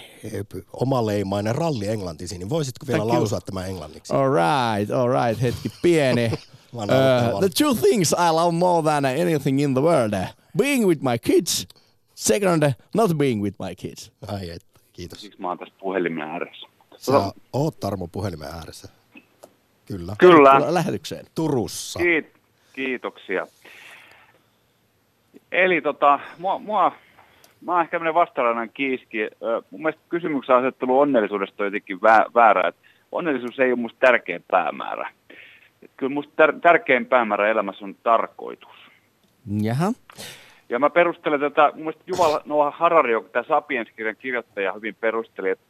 [0.72, 3.18] omaleimainen ralli englantisi, niin voisitko vielä Thank you.
[3.20, 4.12] lausua tämän englanniksi?
[4.12, 6.30] All right, all right, hetki pieni.
[6.72, 10.12] Uh, the two things I love more than anything in the world.
[10.12, 11.66] uh, Being with my kids.
[12.18, 14.12] Second, not being with my kids.
[14.28, 15.20] Ai et, kiitos.
[15.20, 16.68] Siksi mä oon tässä puhelimen ääressä.
[16.96, 18.88] Sä oot Tarmo puhelimen ääressä.
[19.86, 20.14] Kyllä.
[20.18, 20.74] Kyllä.
[20.74, 21.26] Lähetykseen.
[21.34, 21.98] Turussa.
[21.98, 22.26] Kiit,
[22.72, 23.46] kiitoksia.
[25.52, 26.92] Eli tota, mua, mua,
[27.60, 29.22] mä oon ehkä tämmönen vastarainen kiiski.
[29.22, 32.68] Ö, mun mielestä kysymyksen asettelu onnellisuudesta on jotenkin vä, väärä.
[32.68, 32.76] Et
[33.12, 35.10] onnellisuus ei ole musta tärkein päämäärä.
[35.82, 38.76] Et kyllä musta tär, tärkein päämäärä elämässä on tarkoitus.
[39.62, 39.92] Jaha.
[40.68, 45.50] Ja mä perustelen tätä, mun mielestä Juval Noah Harari, joka tämä Sapiens-kirjan kirjoittaja hyvin perusteli,
[45.50, 45.64] että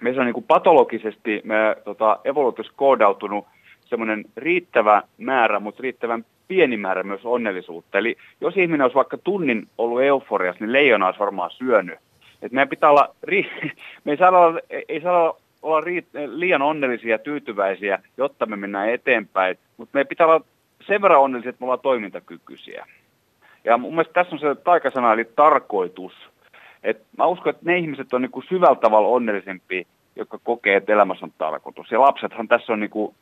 [0.00, 3.46] meissä on niin kuin patologisesti me tota, evoluutiossa koodautunut
[3.80, 7.98] semmoinen riittävä määrä, mutta riittävän pieni määrä myös onnellisuutta.
[7.98, 11.98] Eli jos ihminen olisi vaikka tunnin ollut euforiassa, niin leijona olisi varmaan syönyt.
[12.42, 13.14] Et meidän pitää olla,
[14.04, 18.90] me ei saa olla, ei saa olla riit- liian onnellisia ja tyytyväisiä, jotta me mennään
[18.90, 20.44] eteenpäin, mutta meidän pitää olla
[20.86, 22.86] sen verran onnellisia, että me ollaan toimintakykyisiä.
[23.64, 26.12] Ja mun mielestä tässä on se taikasana, eli tarkoitus.
[26.82, 29.84] Et mä uskon, että ne ihmiset on niinku syvällä tavalla onnellisempia,
[30.16, 31.90] jotka kokee, että elämässä on tarkoitus.
[31.90, 33.14] Ja lapsethan tässä on niinku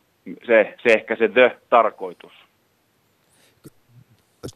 [0.47, 2.33] se, se ehkä se the-tarkoitus.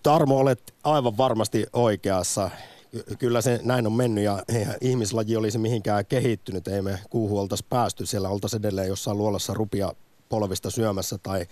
[0.02, 2.50] Tarmo, olet aivan varmasti oikeassa.
[2.90, 6.68] Ky- Kyllä se näin on mennyt ja eihän ihmislaji olisi mihinkään kehittynyt.
[6.68, 8.06] Ei me kuuhun oltaisi päästy.
[8.06, 9.92] Siellä oltaisiin edelleen jossain luolassa rupia
[10.28, 11.46] polvista syömässä tai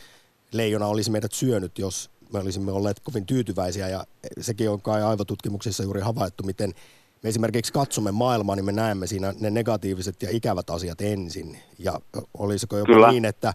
[0.52, 3.88] leijona olisi meidät syönyt, jos me olisimme olleet kovin tyytyväisiä.
[3.88, 4.06] Ja
[4.40, 6.74] sekin on kai aivotutkimuksissa juuri havaittu, miten
[7.22, 11.58] me esimerkiksi katsomme maailmaa, niin me näemme siinä ne negatiiviset ja ikävät asiat ensin.
[11.78, 12.00] Ja
[12.38, 13.10] olisiko jopa Kyllä.
[13.10, 13.54] niin, että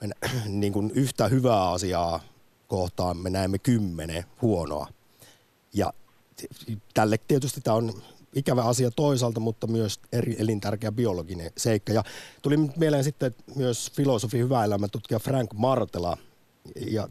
[0.00, 0.10] me,
[0.60, 2.20] niin kuin yhtä hyvää asiaa
[2.66, 4.88] kohtaan me näemme kymmenen huonoa.
[5.74, 5.92] Ja
[6.94, 8.02] tälle tietysti tämä on
[8.34, 11.92] ikävä asia toisaalta, mutta myös eri elintärkeä biologinen seikka.
[11.92, 12.02] Ja
[12.42, 16.18] tuli nyt mieleen sitten myös filosofi hyvä elämä tutkija Frank Martela
[16.90, 17.08] ja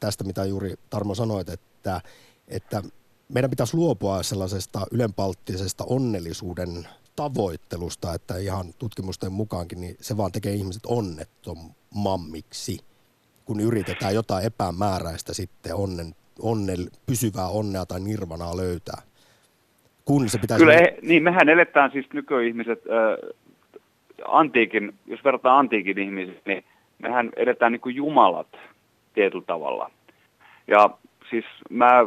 [0.00, 2.00] tästä mitä juuri Tarmo sanoit, että,
[2.48, 2.82] että
[3.28, 10.52] meidän pitäisi luopua sellaisesta ylenpalttisesta onnellisuuden tavoittelusta, että ihan tutkimusten mukaankin niin se vaan tekee
[10.52, 12.78] ihmiset onnettomammiksi,
[13.44, 19.02] kun yritetään jotain epämääräistä sitten onnen, onnel, pysyvää onnea tai nirvanaa löytää.
[20.04, 20.64] Kun se pitäisi...
[20.64, 23.30] Kyllä, eh, niin mehän eletään siis nykyihmiset äh,
[24.28, 26.64] antiikin, jos verrataan antiikin ihmisiin, niin
[26.98, 28.48] mehän edetään niin kuin jumalat
[29.14, 29.90] tietyllä tavalla.
[30.66, 30.90] Ja
[31.30, 32.06] siis mä,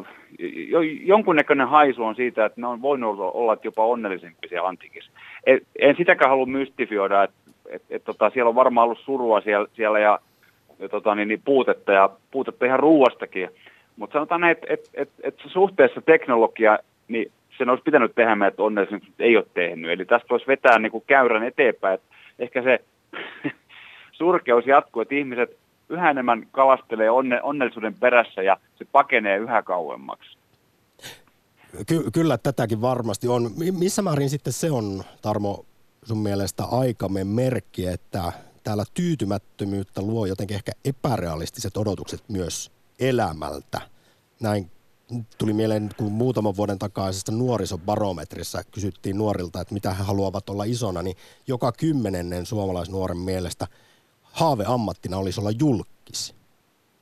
[0.69, 5.11] jo, jonkunnäköinen haisu on siitä, että ne on voinut olla, jopa onnellisempia siellä antiikissa.
[5.45, 7.36] En, en sitäkään halua mystifioida, että
[7.69, 10.19] et, et, tota, siellä on varmaan ollut surua siellä, siellä ja,
[10.80, 13.49] ja tota, niin, niin puutetta ja puutetta ihan ruuastakin.
[13.95, 19.11] Mutta sanotaan, että et, et, et suhteessa teknologia, niin sen olisi pitänyt tehdä, että onnellisuus
[19.19, 19.91] ei ole tehnyt.
[19.91, 21.93] Eli tästä voisi vetää niin kuin käyrän eteenpäin.
[21.93, 22.80] Että ehkä se
[24.11, 25.57] surkeus jatkuu, että ihmiset
[25.89, 30.38] yhä enemmän kalastelee onne, onnellisuuden perässä ja se pakenee yhä kauemmaksi.
[31.88, 33.51] Ky- kyllä tätäkin varmasti on.
[33.79, 35.65] Missä määrin sitten se on, Tarmo,
[36.03, 38.31] sun mielestä aikamme merkki, että
[38.63, 43.81] täällä tyytymättömyyttä luo jotenkin ehkä epärealistiset odotukset myös elämältä.
[44.41, 44.71] Näin
[45.38, 51.01] tuli mieleen, kun muutaman vuoden takaisesta nuorisobarometrissa kysyttiin nuorilta, että mitä he haluavat olla isona,
[51.01, 51.17] niin
[51.47, 53.67] joka kymmenennen suomalaisnuoren mielestä
[54.34, 56.36] haaveammattina olisi olla julkis.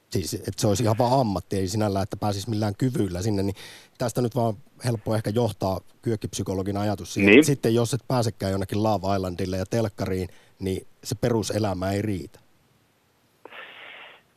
[0.09, 3.55] Siis, että se olisi ihan vaan ammatti, ei sinällä, että pääsisi millään kyvyllä sinne, niin
[3.97, 4.53] tästä nyt vaan
[4.85, 7.39] helppo ehkä johtaa kyökkipsykologin ajatus siihen, niin.
[7.39, 10.29] että sitten jos et pääsekään jonnekin Love Islandille ja telkkariin,
[10.59, 12.39] niin se peruselämä ei riitä.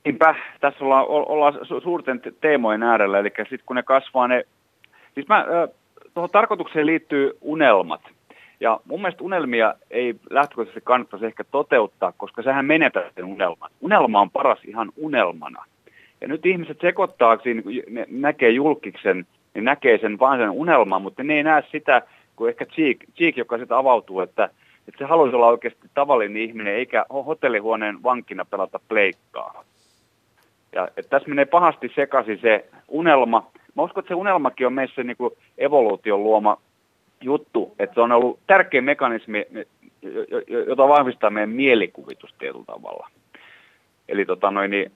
[0.04, 4.44] Niinpä, tässä ollaan, ollaan suurten teemojen äärellä, eli sitten kun ne kasvaa ne,
[5.14, 5.46] siis mä,
[6.14, 8.00] tuohon tarkoitukseen liittyy unelmat.
[8.64, 13.70] Ja mun mielestä unelmia ei lähtökohtaisesti kannattaisi ehkä toteuttaa, koska sehän menetää sen unelman.
[13.80, 15.64] Unelma on paras ihan unelmana.
[16.20, 21.22] Ja nyt ihmiset sekoittaa, kun ne näkee julkiksen, niin näkee sen vain sen unelman, mutta
[21.22, 22.02] ne ei näe sitä,
[22.36, 24.44] kun ehkä Cheek, Cheek joka sitten avautuu, että,
[24.88, 29.64] että se haluaisi olla oikeasti tavallinen ihminen, eikä hotellihuoneen vankina pelata pleikkaa.
[30.72, 33.50] Ja että tässä menee pahasti sekaisin se unelma.
[33.74, 36.56] Mä uskon, että se unelmakin on meissä niin kuin evoluution luoma
[37.24, 39.46] juttu, että se on ollut tärkeä mekanismi,
[40.66, 43.10] jota vahvistaa meidän mielikuvitus tietyllä tavalla.
[44.08, 44.92] Eli tota noin, niin,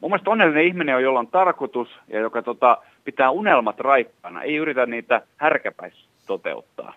[0.00, 4.56] mun mielestä onnellinen ihminen on, jolla on tarkoitus ja joka tota, pitää unelmat raikkaana, ei
[4.56, 6.94] yritä niitä härkäpäissä toteuttaa.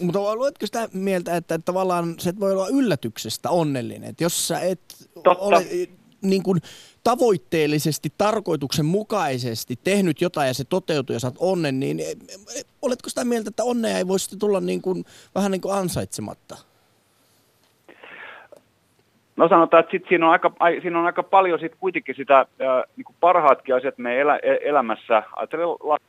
[0.00, 4.10] Mutta luetko sitä mieltä, että, että tavallaan se voi olla yllätyksestä onnellinen?
[4.10, 4.80] Että jos sä et
[5.14, 5.44] Totta.
[5.44, 5.64] ole
[6.22, 6.60] niin kuin
[7.04, 13.24] tavoitteellisesti, tarkoituksenmukaisesti tehnyt jotain ja se toteutuu ja saat onnen, niin e, e, oletko sitä
[13.24, 16.56] mieltä, että onnea ei voisi tulla niin kuin, vähän niin kuin ansaitsematta?
[19.36, 20.52] No sanotaan, että sit siinä, on aika,
[20.82, 22.46] siinä on aika paljon sit kuitenkin sitä
[22.96, 25.22] niin kuin parhaatkin asiat meidän elä, e, elämässä.
[25.36, 25.66] Ajattelen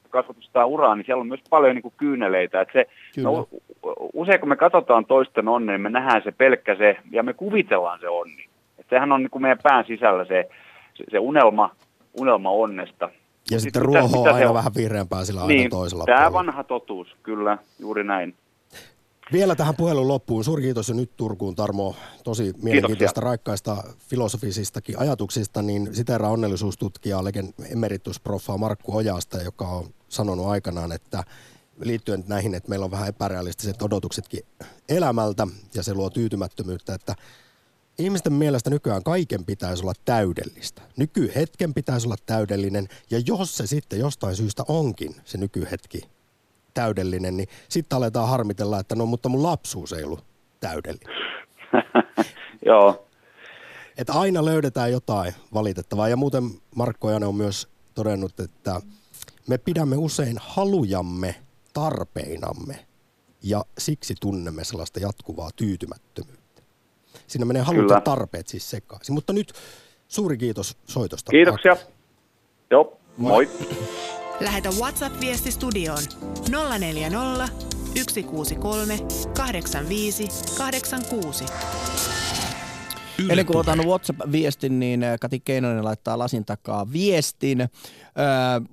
[0.10, 2.62] kasvatusta ja uraa, niin siellä on myös paljon niin kuin kyyneleitä.
[2.62, 2.88] Että se,
[3.22, 3.48] no,
[4.14, 8.00] usein kun me katsotaan toisten onnea, niin me nähdään se pelkkä se ja me kuvitellaan
[8.00, 8.46] se onni.
[8.80, 10.50] Et sehän on niin kuin meidän pään sisällä se,
[11.12, 11.76] se, unelma,
[12.20, 13.10] unelma onnesta.
[13.52, 14.56] Ja sitten ruoho on aina on?
[14.56, 16.34] vähän vihreämpää sillä niin, aina toisella tämä puolella.
[16.34, 18.36] vanha totuus, kyllä, juuri näin.
[19.32, 20.44] Vielä tähän puhelun loppuun.
[20.44, 21.96] Suuri kiitos jo nyt Turkuun, Tarmo.
[22.24, 25.62] Tosi mielenkiintoista, raikkaista filosofisistakin ajatuksista.
[25.62, 31.24] Niin siteraa onnellisuustutkijaa, legen emeritusproffaa Markku Ojasta, joka on sanonut aikanaan, että
[31.80, 34.40] liittyen näihin, että meillä on vähän epärealistiset odotuksetkin
[34.90, 37.16] elämältä ja se luo tyytymättömyyttä, että
[37.98, 40.82] ihmisten mielestä nykyään kaiken pitäisi olla täydellistä.
[40.98, 46.02] Nykyhetken pitäisi olla täydellinen, ja jos se sitten jostain syystä onkin se nykyhetki
[46.74, 50.26] täydellinen, niin sitten aletaan harmitella, että no mutta mun lapsuus ei ollut
[50.60, 51.16] täydellinen.
[52.66, 53.08] Joo.
[53.98, 56.10] Että aina löydetään jotain valitettavaa.
[56.10, 56.44] Ja muuten
[56.76, 58.82] Markko Jane on myös todennut, että
[59.48, 61.36] me pidämme usein halujamme
[61.74, 62.86] tarpeinamme
[63.44, 66.45] ja siksi tunnemme sellaista jatkuvaa tyytymättömyyttä.
[67.28, 69.16] Siinä menee halut ja tarpeet siis sekaisin.
[69.16, 69.54] Mutta nyt
[70.08, 71.32] suuri kiitos soitosta.
[71.32, 71.78] Kiitoksia.
[72.72, 73.46] Joo, moi.
[73.46, 73.68] moi.
[74.40, 76.04] Lähetä WhatsApp-viesti studioon
[76.80, 77.48] 040
[77.96, 79.00] 163
[79.38, 81.46] 85 86.
[83.20, 87.62] Yle Ennen kuin otan WhatsApp-viestin, niin äh, Kati Keinonen laittaa lasin takaa viestin.
[87.62, 87.68] Öö,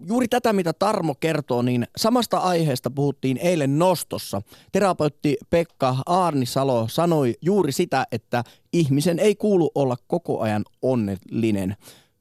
[0.07, 4.43] juuri tätä, mitä Tarmo kertoo, niin samasta aiheesta puhuttiin eilen nostossa.
[4.73, 11.77] Terapeutti Pekka Aarnisalo sanoi juuri sitä, että ihmisen ei kuulu olla koko ajan onnellinen.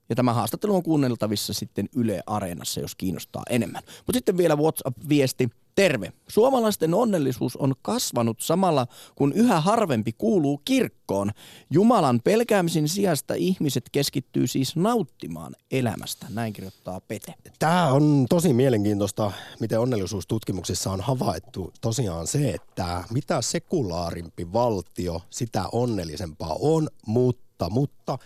[0.09, 3.81] Ja tämä haastattelu on kuunneltavissa sitten Yle Areenassa, jos kiinnostaa enemmän.
[3.85, 5.49] Mutta sitten vielä WhatsApp-viesti.
[5.75, 6.13] Terve.
[6.27, 11.31] Suomalaisten onnellisuus on kasvanut samalla, kun yhä harvempi kuuluu kirkkoon.
[11.69, 16.25] Jumalan pelkäämisen sijasta ihmiset keskittyy siis nauttimaan elämästä.
[16.29, 17.33] Näin kirjoittaa Pete.
[17.59, 25.63] Tämä on tosi mielenkiintoista, miten onnellisuustutkimuksissa on havaittu tosiaan se, että mitä sekulaarimpi valtio, sitä
[25.71, 28.17] onnellisempaa on, mutta, mutta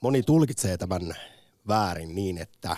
[0.00, 1.16] moni tulkitsee tämän
[1.68, 2.76] väärin niin, että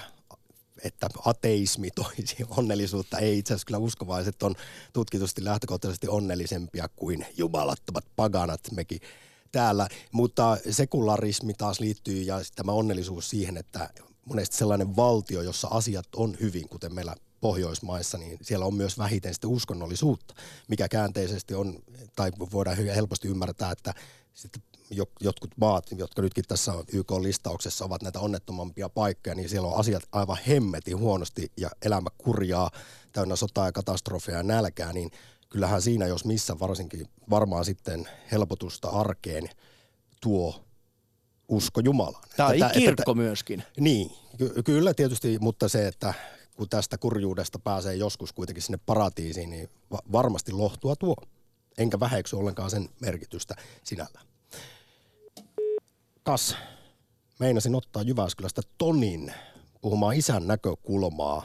[0.84, 3.18] että ateismi toisi onnellisuutta.
[3.18, 4.54] Ei itse asiassa kyllä uskovaiset on
[4.92, 9.00] tutkitusti lähtökohtaisesti onnellisempia kuin jumalattomat paganat mekin
[9.52, 9.88] täällä.
[10.12, 13.90] Mutta sekularismi taas liittyy ja tämä onnellisuus siihen, että
[14.24, 19.34] monesti sellainen valtio, jossa asiat on hyvin, kuten meillä Pohjoismaissa, niin siellä on myös vähiten
[19.34, 20.34] sitten uskonnollisuutta,
[20.68, 21.78] mikä käänteisesti on,
[22.16, 23.94] tai voidaan helposti ymmärtää, että
[24.34, 24.62] sitten
[25.20, 30.38] jotkut maat, jotka nytkin tässä YK-listauksessa ovat näitä onnettomampia paikkoja, niin siellä on asiat aivan
[30.48, 32.70] hemmetin huonosti ja elämä kurjaa
[33.12, 35.10] täynnä sotaa ja katastrofia ja nälkää, niin
[35.50, 39.48] kyllähän siinä, jos missä varsinkin varmaan sitten helpotusta arkeen
[40.20, 40.64] tuo
[41.48, 42.22] usko Jumalaan.
[42.36, 43.62] Tai Että- että- kirkko myöskin.
[43.80, 46.14] niin, ky- kyllä tietysti, mutta se, että
[46.56, 51.16] kun tästä kurjuudesta pääsee joskus kuitenkin sinne paratiisiin, niin va- varmasti lohtua tuo.
[51.78, 54.20] Enkä väheksy ollenkaan sen merkitystä sinällä.
[56.24, 56.56] Kas,
[57.40, 59.32] meinasin ottaa Jyväskylästä Tonin
[59.80, 61.42] puhumaan isän näkökulmaa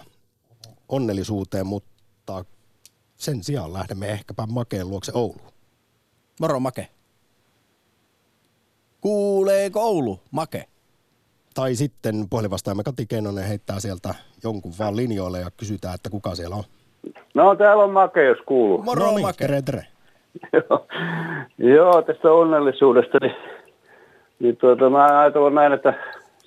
[0.90, 2.46] onnellisuuteen, mutta
[3.16, 5.54] sen sijaan lähdemme ehkäpä Makeen luokse Ouluun.
[6.40, 6.88] Moro Make.
[9.02, 10.66] Kuuleeko Oulu, Make?
[11.54, 16.56] Tai sitten puhelinvastaajamme Kati Keinonen heittää sieltä jonkun vaan linjoille ja kysytään, että kuka siellä
[16.56, 16.64] on.
[17.34, 18.84] No täällä on Make, jos kuuluu.
[18.84, 19.38] Moro no niin, Make.
[19.38, 19.88] tere, tere.
[20.54, 20.88] Joo.
[21.76, 23.36] Joo, tästä onnellisuudesta, niin,
[24.40, 25.94] niin tuota, mä ajattelen näin, että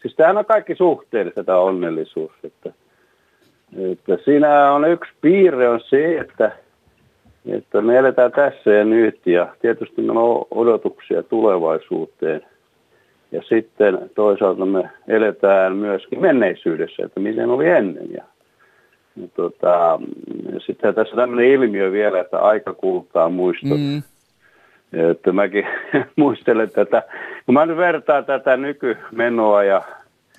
[0.03, 2.33] siis tämähän on kaikki suhteellista tämä onnellisuus.
[2.45, 2.73] Että,
[3.93, 6.53] että siinä on yksi piirre on se, että,
[7.47, 12.47] että me eletään tässä ja nyt ja tietysti meillä on odotuksia tulevaisuuteen.
[13.33, 18.13] Ja sitten toisaalta me eletään myöskin menneisyydessä, että miten oli ennen.
[18.13, 18.25] Ja,
[19.17, 20.01] ja tota,
[20.67, 23.79] sitten tässä tämmöinen ilmiö vielä, että aika kultaa muistot.
[23.79, 24.03] Mm.
[24.93, 25.65] Että mäkin
[26.17, 27.03] muistelen tätä,
[27.47, 29.83] kun mä nyt vertaan tätä nykymenoa ja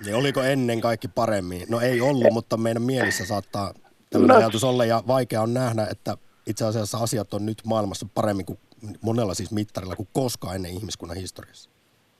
[0.04, 1.60] Niin oliko ennen kaikki paremmin?
[1.70, 3.72] No ei ollut, mutta meidän mielissä saattaa
[4.10, 4.40] tällainen No.
[4.40, 6.14] ajatus olla ja vaikea on nähdä, että
[6.46, 8.58] itse asiassa asiat on nyt maailmassa paremmin kuin
[9.02, 11.70] monella siis mittarilla kuin koskaan ennen ihmiskunnan historiassa.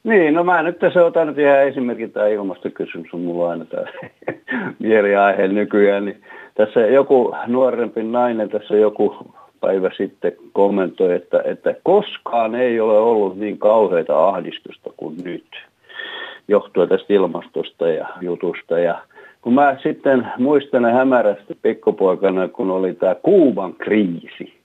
[0.05, 3.85] niin, no mä nyt tässä otan nyt ihan esimerkin tämä ilmastokysymys on mulla aina tämä
[4.79, 6.23] mieliaihe nykyään, niin
[6.55, 13.39] tässä joku nuorempi nainen tässä joku päivä sitten kommentoi, että, että koskaan ei ole ollut
[13.39, 15.47] niin kauheita ahdistusta kuin nyt
[16.49, 18.79] johtuen tästä ilmastosta ja jutusta.
[18.79, 19.03] Ja
[19.43, 24.61] kun mä sitten muistan hämärästi pikkupoikana, kun oli tämä Kuuban kriisi.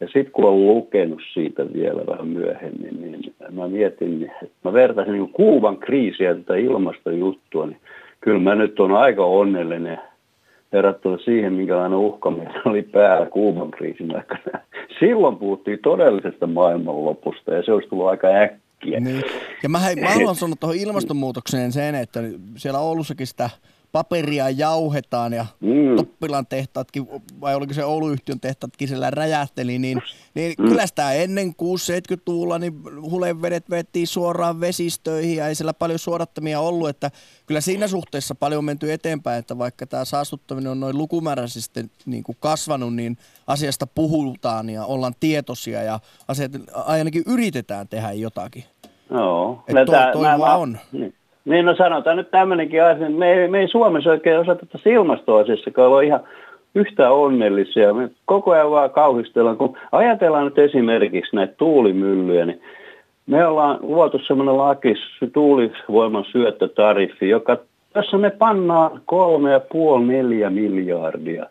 [0.00, 5.12] Ja sitten kun olen lukenut siitä vielä vähän myöhemmin, niin mä mietin, että mä vertaisin
[5.12, 7.80] niin Kuuban kriisiä tätä ilmastojuttua, niin
[8.20, 10.00] kyllä mä nyt on aika onnellinen
[10.72, 14.60] verrattuna siihen, minkälainen uhka meillä oli päällä Kuuban kriisin aikana.
[15.00, 19.00] Silloin puhuttiin todellisesta maailmanlopusta ja se olisi tullut aika äkkiä.
[19.00, 19.22] Niin.
[19.62, 22.20] Ja mä, hei, mä haluan sanoa tuohon ilmastonmuutokseen sen, että
[22.56, 23.50] siellä Oulussakin sitä
[23.92, 25.96] paperia jauhetaan ja Mm.
[25.96, 27.08] Toppilan tehtaatkin,
[27.40, 30.02] vai oliko se Ouluyhtiön tehtaatkin siellä räjähteli, niin,
[30.34, 30.68] niin mm.
[30.68, 36.88] kyllä sitä ennen 6-70-luvulla niin hulevedet vettiin suoraan vesistöihin ja ei siellä paljon suodattamia ollut,
[36.88, 37.10] että
[37.46, 42.22] kyllä siinä suhteessa paljon on menty eteenpäin, että vaikka tämä saastuttaminen on noin lukumääräisesti niin
[42.24, 48.64] kuin kasvanut, niin asiasta puhutaan ja ollaan tietoisia ja asiat ainakin yritetään tehdä jotakin.
[49.10, 49.64] Joo.
[49.68, 50.78] Et No toi- tää- toivoa nämä- on.
[50.92, 51.14] Niin.
[51.44, 53.06] Niin, no sanotaan nyt tämmöinenkin asia.
[53.06, 56.20] että Me ei, me ei Suomessa oikein osata tässä ilmastoasiassa olla ihan
[56.74, 57.94] yhtä onnellisia.
[57.94, 59.56] Me koko ajan vaan kauhistellaan.
[59.56, 62.60] Kun ajatellaan nyt esimerkiksi näitä tuulimyllyjä, niin
[63.26, 64.94] me ollaan luotu semmoinen laki,
[65.32, 67.56] tuulivoiman syöttötariffi, joka
[67.92, 71.46] tässä me pannaan kolme ja puoli neljä miljardia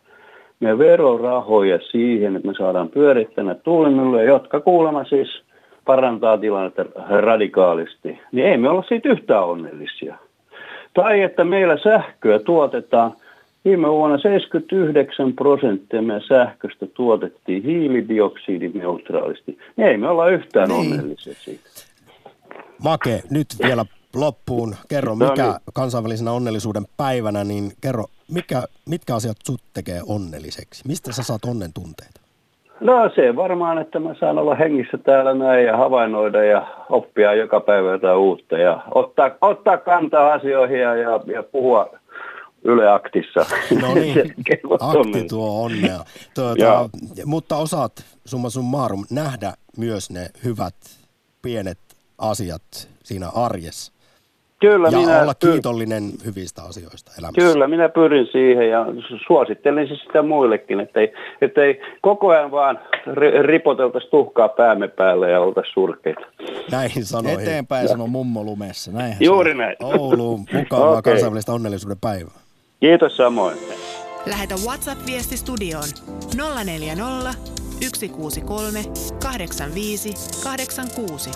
[0.62, 5.44] meidän verorahoja siihen, että me saadaan pyörittää näitä tuulimyllyjä, jotka kuulemma siis
[5.86, 10.18] parantaa tilannetta radikaalisti, niin ei me olla siitä yhtään onnellisia.
[10.94, 13.14] Tai että meillä sähköä tuotetaan,
[13.66, 19.58] viime vuonna 79 prosenttia meidän sähköstä tuotettiin hiilidioksidineutraalisti.
[19.78, 20.80] Niin ei me olla yhtään Niin.
[20.80, 21.70] onnellisia siitä.
[22.84, 24.76] Make, nyt vielä loppuun.
[24.90, 25.56] Kerro, No mikä niin.
[25.74, 30.88] kansainvälisenä onnellisuuden päivänä, niin kerro, mikä, mitkä asiat sut tekee onnelliseksi?
[30.88, 32.21] Mistä sä saat onnen tunteita?
[32.82, 37.60] No se varmaan, että mä saan olla hengissä täällä näin ja havainnoida ja oppia joka
[37.60, 41.90] päivä jotain uutta ja ottaa, ottaa kantaa asioihin ja, ja, ja puhua
[42.64, 43.46] Yle Aktissa.
[43.82, 44.36] No niin,
[44.80, 46.06] akti tuo onnea.
[46.36, 46.90] Tuota,
[47.26, 50.76] mutta osaat summa summarum nähdä myös ne hyvät
[51.42, 51.80] pienet
[52.18, 53.94] asiat siinä arjessa.
[54.62, 57.42] Kyllä, Ja minä, olla kiitollinen hyvistä asioista elämässä.
[57.42, 62.80] Kyllä, minä pyrin siihen ja su- suosittelen siis sitä muillekin, ettei, ettei koko ajan vaan
[63.08, 66.22] ri- ripoteltaisi tuhkaa päämme päälle ja oltaisi surkeita.
[66.72, 67.40] Näihin sanoihin.
[67.40, 68.92] Eteenpäin sanoo mummo lumessa.
[68.92, 69.76] Näinhän Juuri se näin.
[69.84, 71.14] Ouluun mukavaa Okei.
[71.14, 72.40] kansainvälistä onnellisuuden päivää.
[72.80, 73.58] Kiitos samoin.
[74.26, 75.84] Lähetä WhatsApp-viesti studioon
[76.66, 77.34] 040
[78.00, 78.80] 163
[79.24, 80.10] 85
[80.44, 81.30] 86.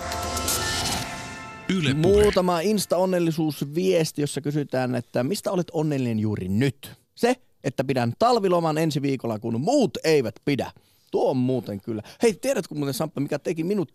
[1.68, 1.94] Yle.
[1.94, 2.22] Puhe.
[2.22, 6.92] Muutama Insta-onnellisuusviesti, jossa kysytään, että mistä olet onnellinen juuri nyt?
[7.14, 10.72] Se, että pidän talviloman ensi viikolla, kun muut eivät pidä.
[11.10, 12.02] Tuo on muuten kyllä.
[12.22, 13.90] Hei, tiedätkö muuten Samppa, mikä teki minut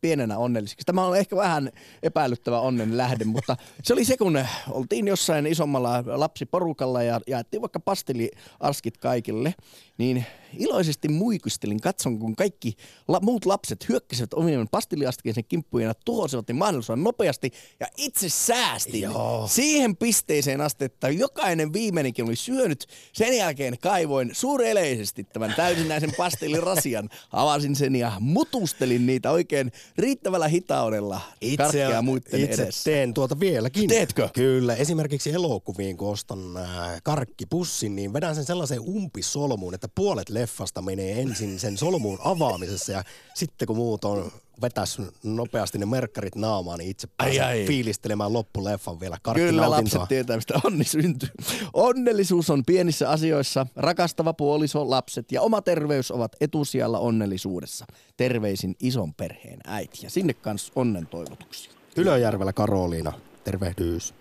[0.00, 0.84] pienenä onnellisiksi.
[0.86, 1.70] Tämä on ehkä vähän
[2.02, 7.80] epäilyttävä onnen lähde, mutta se oli se, kun oltiin jossain isommalla lapsiporukalla ja jaettiin vaikka
[7.80, 9.54] pasteliaskit kaikille,
[9.98, 10.24] niin
[10.58, 12.74] iloisesti muikistelin, katson kun kaikki
[13.08, 19.02] la- muut lapset hyökkäsivät omien pasteliaskien kimppuun ja tuhosivat ne mahdollisimman nopeasti ja itse säästin
[19.02, 19.48] Joo.
[19.50, 22.86] siihen pisteeseen asti, että jokainen viimeinenkin oli syönyt.
[23.12, 31.20] Sen jälkeen kaivoin suureleisesti tämän täysinäisen pastelirasian, avasin sen ja mutustelin niitä oikein riittävällä hitaudella
[31.56, 32.90] karkkeja muiden itse edessä.
[32.90, 33.88] teen tuota vieläkin.
[33.88, 34.28] Teetkö?
[34.32, 34.74] Kyllä.
[34.74, 41.20] Esimerkiksi elokuviin, kun ostan äh, karkkipussin, niin vedän sen sellaiseen umpisolmuun, että puolet leffasta menee
[41.20, 43.02] ensin sen solmuun avaamisessa ja
[43.34, 44.32] sitten kun muut on
[44.62, 47.64] vetäs nopeasti ne merkkarit naamaan, niin itse pääsen ai.
[47.66, 51.28] fiilistelemään loppuleffan vielä Kyllä lapset tietää, mistä onni syntyy.
[51.72, 53.66] Onnellisuus on pienissä asioissa.
[53.76, 57.86] Rakastava puoliso, lapset ja oma terveys ovat etusijalla onnellisuudessa.
[58.16, 59.98] Terveisin ison perheen äiti.
[60.02, 61.72] Ja sinne kanssa onnen toivotuksia.
[61.96, 63.12] Ylöjärvellä Karoliina,
[63.44, 64.14] tervehdys.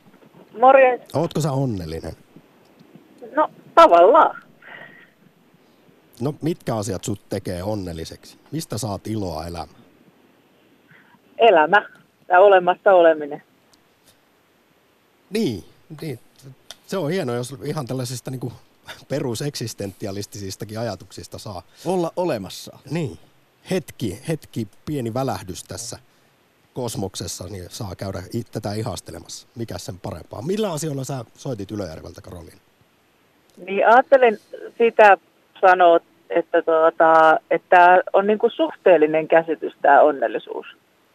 [0.59, 1.01] Morjens.
[1.13, 2.13] Ootko sä onnellinen?
[3.35, 4.46] No tavallaan.
[6.21, 8.37] No mitkä asiat sut tekee onnelliseksi?
[8.51, 9.81] Mistä saat iloa elämään?
[11.37, 11.89] Elämä
[12.27, 13.43] ja olemassa oleminen.
[15.29, 15.63] Niin,
[16.01, 16.19] niin.
[16.87, 18.53] Se on hienoa, jos ihan tällaisista niin
[19.07, 21.61] peruseksistentialistisistakin ajatuksista saa.
[21.85, 22.79] Olla olemassa.
[22.89, 23.17] Niin.
[23.71, 25.99] Hetki, hetki, pieni välähdys tässä
[26.73, 29.47] kosmoksessa, niin saa käydä tätä ihastelemassa.
[29.55, 30.41] Mikä sen parempaa?
[30.41, 32.59] Millä asioilla sä soitit Ylöjärveltä, Karoliina?
[33.57, 34.39] Niin ajattelin
[34.77, 35.17] sitä
[35.61, 35.99] sanoa,
[36.29, 40.65] että, tuota, että on niin kuin suhteellinen käsitys tämä onnellisuus.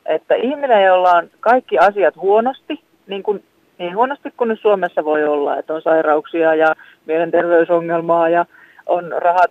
[0.06, 3.44] Että ihminen, jolla on kaikki asiat huonosti, niin, kuin,
[3.78, 6.74] niin huonosti kuin nyt Suomessa voi olla, että on sairauksia ja
[7.06, 8.46] mielenterveysongelmaa ja
[8.86, 9.50] on rahat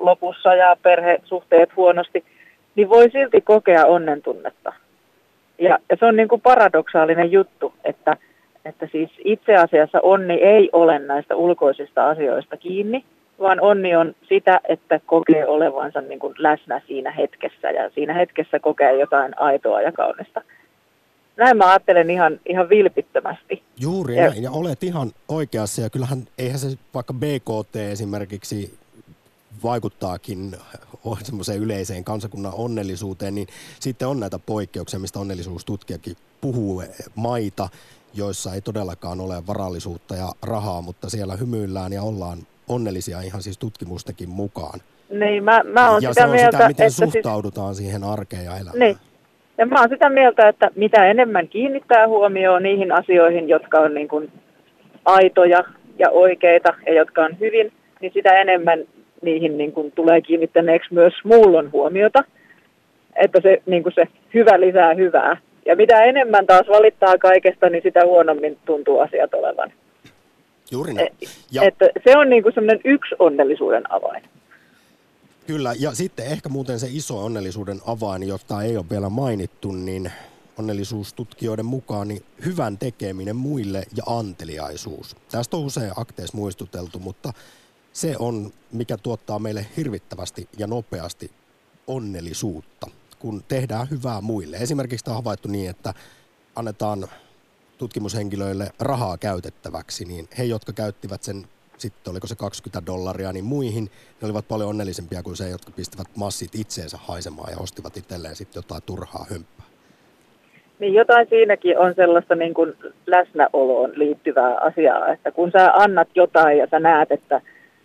[0.00, 2.24] lopussa ja perhesuhteet huonosti,
[2.74, 4.72] niin voi silti kokea onnen tunnetta.
[5.58, 8.16] Ja, ja se on niin kuin paradoksaalinen juttu, että,
[8.64, 13.04] että siis itse asiassa onni ei ole näistä ulkoisista asioista kiinni,
[13.40, 18.60] vaan onni on sitä, että kokee olevansa niin kuin läsnä siinä hetkessä ja siinä hetkessä
[18.60, 20.42] kokee jotain aitoa ja kaunista.
[21.36, 23.62] Näin mä ajattelen ihan, ihan vilpittömästi.
[23.80, 25.82] Juuri Ja- näin, ja olet ihan oikeassa.
[25.82, 28.78] Ja kyllähän, eihän se vaikka BKT esimerkiksi
[29.62, 30.56] vaikuttaakin
[31.22, 33.48] semmoiseen yleiseen kansakunnan onnellisuuteen, niin
[33.80, 36.82] sitten on näitä poikkeuksia, mistä onnellisuustutkijakin puhuu,
[37.14, 37.68] maita,
[38.14, 42.38] joissa ei todellakaan ole varallisuutta ja rahaa, mutta siellä hymyillään ja ollaan
[42.74, 44.80] onnellisia ihan siis tutkimustenkin mukaan.
[45.10, 48.04] Niin, mä, mä oon ja sitä se on mieltä, sitä, miten että siis, suhtaudutaan siihen
[48.04, 48.78] arkeen ja elämään.
[48.78, 48.96] niin.
[49.58, 54.08] Ja mä oon sitä mieltä, että mitä enemmän kiinnittää huomioon niihin asioihin, jotka on niin
[54.08, 54.32] kuin
[55.04, 55.64] aitoja
[55.98, 58.78] ja oikeita ja jotka on hyvin, niin sitä enemmän
[59.22, 62.24] niihin niin kuin tulee kiinnittäneeksi myös muullon huomiota.
[63.16, 65.36] Että se, niin kuin se hyvä lisää hyvää.
[65.66, 69.72] Ja mitä enemmän taas valittaa kaikesta, niin sitä huonommin tuntuu asiat olevan.
[70.70, 71.08] Juuri näin.
[71.50, 71.62] Ja.
[71.62, 74.24] Että se on niin kuin semmoinen yksi onnellisuuden avain.
[75.46, 80.12] Kyllä, ja sitten ehkä muuten se iso onnellisuuden avain, jota ei ole vielä mainittu, niin
[80.58, 85.16] onnellisuustutkijoiden mukaan niin hyvän tekeminen muille ja anteliaisuus.
[85.30, 87.32] Tästä on usein akteessa muistuteltu, mutta
[87.92, 91.30] se on, mikä tuottaa meille hirvittävästi ja nopeasti
[91.86, 92.86] onnellisuutta,
[93.18, 94.56] kun tehdään hyvää muille.
[94.56, 95.94] Esimerkiksi tämä on havaittu niin, että
[96.56, 97.08] annetaan
[97.80, 101.44] tutkimushenkilöille rahaa käytettäväksi, niin he, jotka käyttivät sen
[101.78, 106.06] sitten oliko se 20 dollaria, niin muihin ne olivat paljon onnellisempia kuin se, jotka pistivät
[106.16, 109.66] massit itseensä haisemaan ja ostivat itselleen sitten jotain turhaa hömppää.
[110.78, 112.72] Niin jotain siinäkin on sellaista niin kuin
[113.06, 117.40] läsnäoloon liittyvää asiaa, että kun sä annat jotain ja sä näet, että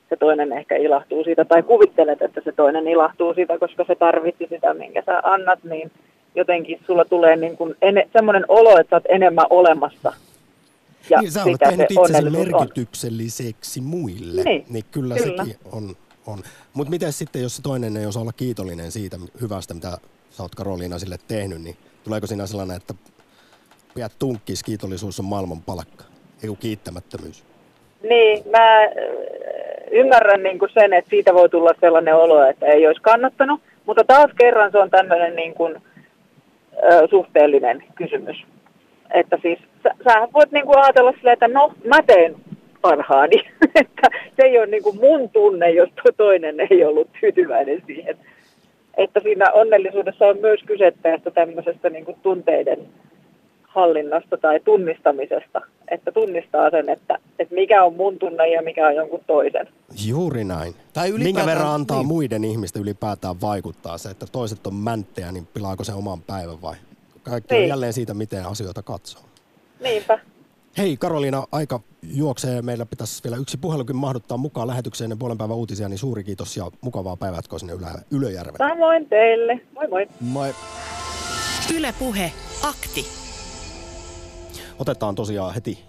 [0.09, 4.47] se toinen ehkä ilahtuu siitä, tai kuvittelet, että se toinen ilahtuu siitä, koska se tarvitsi
[4.49, 5.91] sitä, minkä sä annat, niin
[6.35, 10.13] jotenkin sulla tulee niin kuin ene, semmoinen olo, että sä oot enemmän olemassa.
[11.09, 12.59] Ja niin, sä olet tehnyt se itsesi onnellisuus on.
[12.59, 14.43] merkitykselliseksi muille.
[14.43, 15.43] Niin, niin kyllä, kyllä.
[15.43, 15.95] sekin on.
[16.27, 16.39] on.
[16.73, 19.97] Mutta miten sitten, jos se toinen ei osaa olla kiitollinen siitä hyvästä, mitä
[20.29, 22.93] sä oot Karoliina sille tehnyt, niin tuleeko siinä sellainen, että
[23.95, 26.03] pidät tunkkis, kiitollisuus on maailman palkka,
[26.43, 27.43] ei kun kiittämättömyys?
[28.09, 28.89] Niin, mä äh,
[29.91, 34.03] ymmärrän niin kuin sen, että siitä voi tulla sellainen olo, että ei olisi kannattanut, mutta
[34.03, 35.81] taas kerran se on tämmöinen niin kuin,
[36.83, 38.43] ö, suhteellinen kysymys.
[39.13, 42.35] Että siis sä, sä voit niin kuin ajatella silleen, että no mä teen
[42.81, 43.35] parhaani,
[43.81, 48.17] että se ei ole niin kuin mun tunne, jos toinen ei ollut tyytyväinen siihen.
[48.97, 52.79] Että siinä onnellisuudessa on myös kyse tästä tämmöisestä niin kuin tunteiden
[53.63, 55.61] hallinnasta tai tunnistamisesta.
[55.91, 59.67] Että tunnistaa sen, että, että mikä on mun tunne ja mikä on jonkun toisen.
[60.05, 60.75] Juuri näin.
[60.93, 62.07] Tai Minkä verran antaa niin.
[62.07, 66.75] muiden ihmisten ylipäätään vaikuttaa se, että toiset on mänttejä, niin pilaako se oman päivän vai?
[67.23, 67.69] Kaikki on Niin.
[67.69, 69.21] jälleen siitä, miten asioita katsoo.
[69.79, 70.19] Niinpä.
[70.77, 71.79] Hei Karoliina, aika
[72.13, 72.61] juoksee.
[72.61, 76.57] Meillä pitäisi vielä yksi puhelukin mahduttaa mukaan lähetykseen ennen puolen päivän uutisia, niin suuri kiitos
[76.57, 78.57] ja mukavaa päivää jatkoa sinne Ylä, Ylöjärvelle.
[78.69, 79.59] Samoin teille.
[79.73, 80.07] Moi moi.
[80.21, 80.53] Moi.
[81.75, 82.31] Yle Puhe,
[82.63, 83.24] akti.
[84.79, 85.85] Otetaan tosiaan heti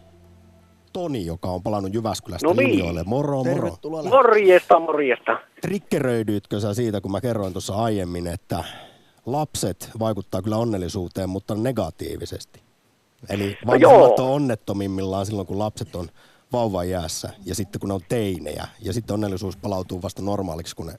[0.93, 2.70] Toni, joka on palannut Jyväskylästä No niin.
[2.70, 3.03] linjoille.
[3.07, 3.55] Moro, moro.
[3.55, 4.03] Tervetuloa.
[4.03, 5.39] Morjesta, morjesta.
[5.61, 8.64] Trikkeröidyitkö sä siitä, kun mä kerroin tuossa aiemmin, että
[9.26, 12.61] lapset vaikuttaa kyllä onnellisuuteen, mutta negatiivisesti?
[13.30, 14.14] Eli vanhemmat joo.
[14.18, 16.09] on onnettomimmillaan silloin, kun lapset on
[16.53, 18.68] vauvan jäässä ja sitten kun ne on teinejä.
[18.82, 20.95] Ja sitten onnellisuus palautuu vasta normaaliksi, kun ne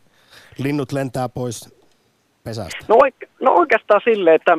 [0.58, 1.70] linnut lentää pois
[2.44, 2.78] pesästä.
[2.88, 4.58] No, oik- no oikeastaan silleen, että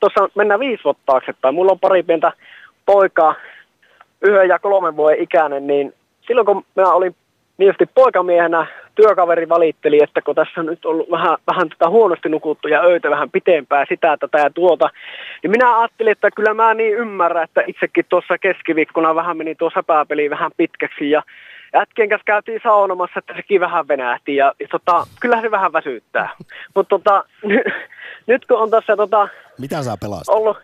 [0.00, 1.54] tuossa mennään viisi vuotta taaksepäin.
[1.54, 2.32] Mulla on pari pientä
[2.86, 3.34] poikaa,
[4.22, 5.94] yhden ja kolmen vuoden ikäinen, niin
[6.26, 7.16] silloin kun mä olin
[7.58, 12.82] niin poikamiehenä, työkaveri valitteli, että kun tässä on nyt ollut vähän, vähän tätä huonosti nukuttuja
[12.82, 14.90] öitä vähän pitempää, sitä, tätä ja tuota,
[15.42, 19.70] niin minä ajattelin, että kyllä mä niin ymmärrän, että itsekin tuossa keskiviikkona vähän meni tuo
[19.74, 21.22] säpääpeli vähän pitkäksi ja
[21.74, 26.28] jätkien kanssa käytiin saunomassa, että sekin vähän venähti ja, ja tota, kyllähän se vähän väsyttää.
[26.74, 27.62] Mutta tota, nyt,
[28.26, 30.28] nyt kun on tässä tota, Mitä sä pelasit?
[30.28, 30.56] ollut,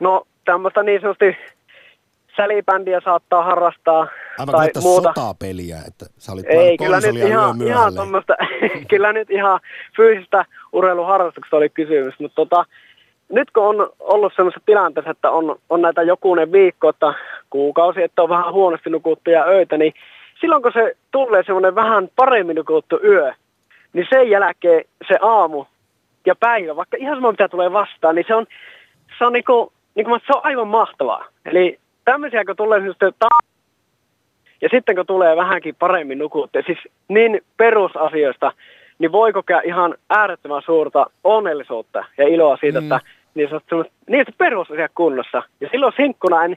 [0.00, 1.36] no tämmöistä niin sanotusti
[2.36, 4.06] sälibändiä saattaa harrastaa
[4.38, 5.12] Aivan tai muuta.
[5.14, 8.34] sotapeliä, että sä olit Ei, kyllä nyt ihan, ihan tommoista,
[8.90, 9.60] kyllä nyt ihan
[9.96, 12.64] fyysistä urheiluharrastuksesta oli kysymys, mutta tota,
[13.34, 17.14] nyt kun on ollut semmoisessa tilanteessa, että on, on näitä jokunen viikko, että
[17.50, 19.94] kuukausi, että on vähän huonosti nukuttuja öitä, niin
[20.40, 23.32] silloin kun se tulee semmoinen vähän paremmin nukuttu yö,
[23.92, 25.64] niin sen jälkeen se aamu
[26.26, 28.46] ja päivä, vaikka ihan sama mitä tulee vastaan, niin se on,
[29.18, 31.24] se on, niinku, niinku, se on aivan mahtavaa.
[31.46, 32.80] Eli tämmöisiä kun tulee
[33.18, 33.28] ta-
[34.62, 36.78] ja sitten kun tulee vähänkin paremmin nukuttua, siis
[37.08, 38.52] niin perusasioista,
[38.98, 42.84] niin voi kokea ihan äärettömän suurta onnellisuutta ja iloa siitä, Mm.
[42.92, 43.00] että
[43.34, 45.42] niin se on niistä perusasiat kunnossa.
[45.60, 46.56] Ja silloin sinkkuna en,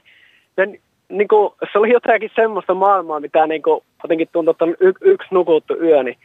[0.58, 4.76] en niin kuin, se oli jotakin semmoista maailmaa, mitä niin kuin, jotenkin tuntui, että on
[4.80, 6.18] y- yksi nukuttu yö, niin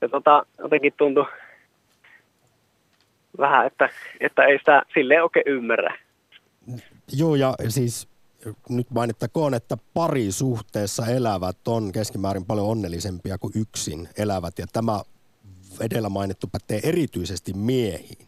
[0.00, 1.26] ja tota, jotenkin tuntui
[3.38, 3.88] vähän, että,
[4.20, 5.98] että ei sitä silleen oikein ymmärrä.
[7.12, 8.08] Joo, ja siis
[8.68, 15.00] nyt mainittakoon, että parisuhteessa elävät on keskimäärin paljon onnellisempia kuin yksin elävät, ja tämä
[15.80, 18.26] edellä mainittu pätee erityisesti miehiin.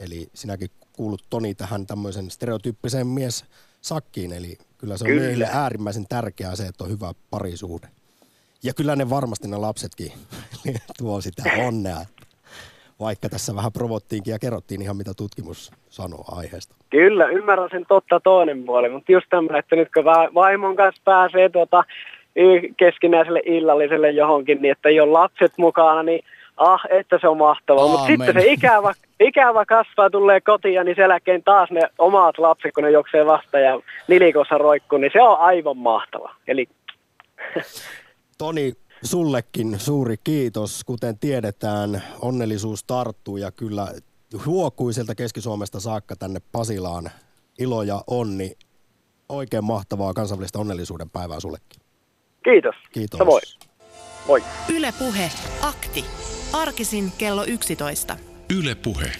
[0.00, 3.44] Eli sinäkin kuulut Toni tähän tämmöisen stereotyyppiseen mies
[3.80, 5.20] sakkiin, eli kyllä se on Kyllä.
[5.20, 7.86] miehille äärimmäisen tärkeää se, että on hyvä parisuhde.
[8.62, 10.12] Ja kyllä ne varmasti ne lapsetkin
[10.98, 11.96] tuo sitä onnea,
[13.00, 16.74] vaikka tässä vähän provottiinkin ja kerrottiin ihan mitä tutkimus sanoo aiheesta.
[16.90, 21.02] Kyllä, ymmärrän sen totta toinen puoli, mutta just tämmöinen, että nyt kun va- vaimon kanssa
[21.04, 21.84] pääsee tuota
[22.76, 26.24] keskinäiselle illalliselle johonkin, niin että ei ole lapset mukana, niin
[26.56, 27.88] ah, että se on mahtavaa.
[27.88, 32.74] Mutta sitten se ikävä, ikävä kasvaa, tulee kotiin, niin sen jälkeen taas ne omat lapset,
[32.74, 36.34] kun ne juoksee vasta ja nilikossa roikkuu, niin se on aivan mahtava.
[36.48, 36.68] Eli
[38.38, 40.84] Toni, sullekin suuri kiitos.
[40.84, 43.88] Kuten tiedetään, onnellisuus tarttuu ja kyllä
[44.46, 47.10] huokuiselta Keski-Suomesta saakka tänne Pasilaan.
[47.58, 48.52] Ilo ja onni.
[49.28, 51.80] Oikein mahtavaa kansainvälistä onnellisuuden päivää sullekin.
[52.44, 52.74] kiitos.
[52.92, 53.18] Kiitos.
[53.18, 53.42] Samoin.
[54.26, 54.42] Moi.
[54.74, 55.30] Yle Puhe,
[55.62, 56.04] akti.
[56.52, 58.16] Arkisin kello 11.
[58.50, 59.12] Yle Puhe.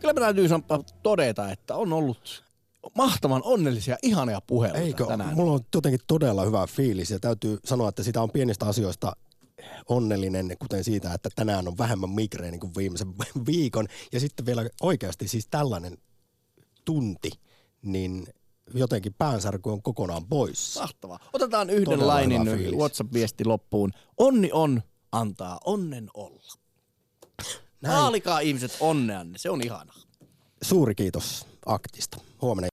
[0.00, 2.44] Kyllä mä täytyy sanoa, todeta, että on ollut
[2.94, 5.06] mahtavan onnellisia, ihania puheluita Eikö?
[5.06, 5.34] tänään.
[5.34, 9.12] Mulla on jotenkin todella hyvä fiilis ja täytyy sanoa, että sitä on pienistä asioista
[9.88, 13.14] onnellinen, kuten siitä, että tänään on vähemmän migreeni kuin viimeisen
[13.46, 13.86] viikon.
[14.12, 15.98] Ja sitten vielä oikeasti siis tällainen
[16.84, 17.30] tunti,
[17.82, 18.26] niin
[18.74, 20.80] jotenkin päänsärky on kokonaan poissa.
[20.80, 21.18] Mahtavaa.
[21.32, 22.42] Otetaan yhden Todella lainin.
[22.78, 23.92] WhatsApp-viesti loppuun.
[24.18, 26.61] Onni on, antaa onnen olla.
[27.82, 27.96] Näin.
[27.96, 29.96] Haalikaa ihmiset onneanne, se on ihanaa.
[30.62, 32.18] Suuri kiitos aktista.
[32.42, 32.66] Huomenna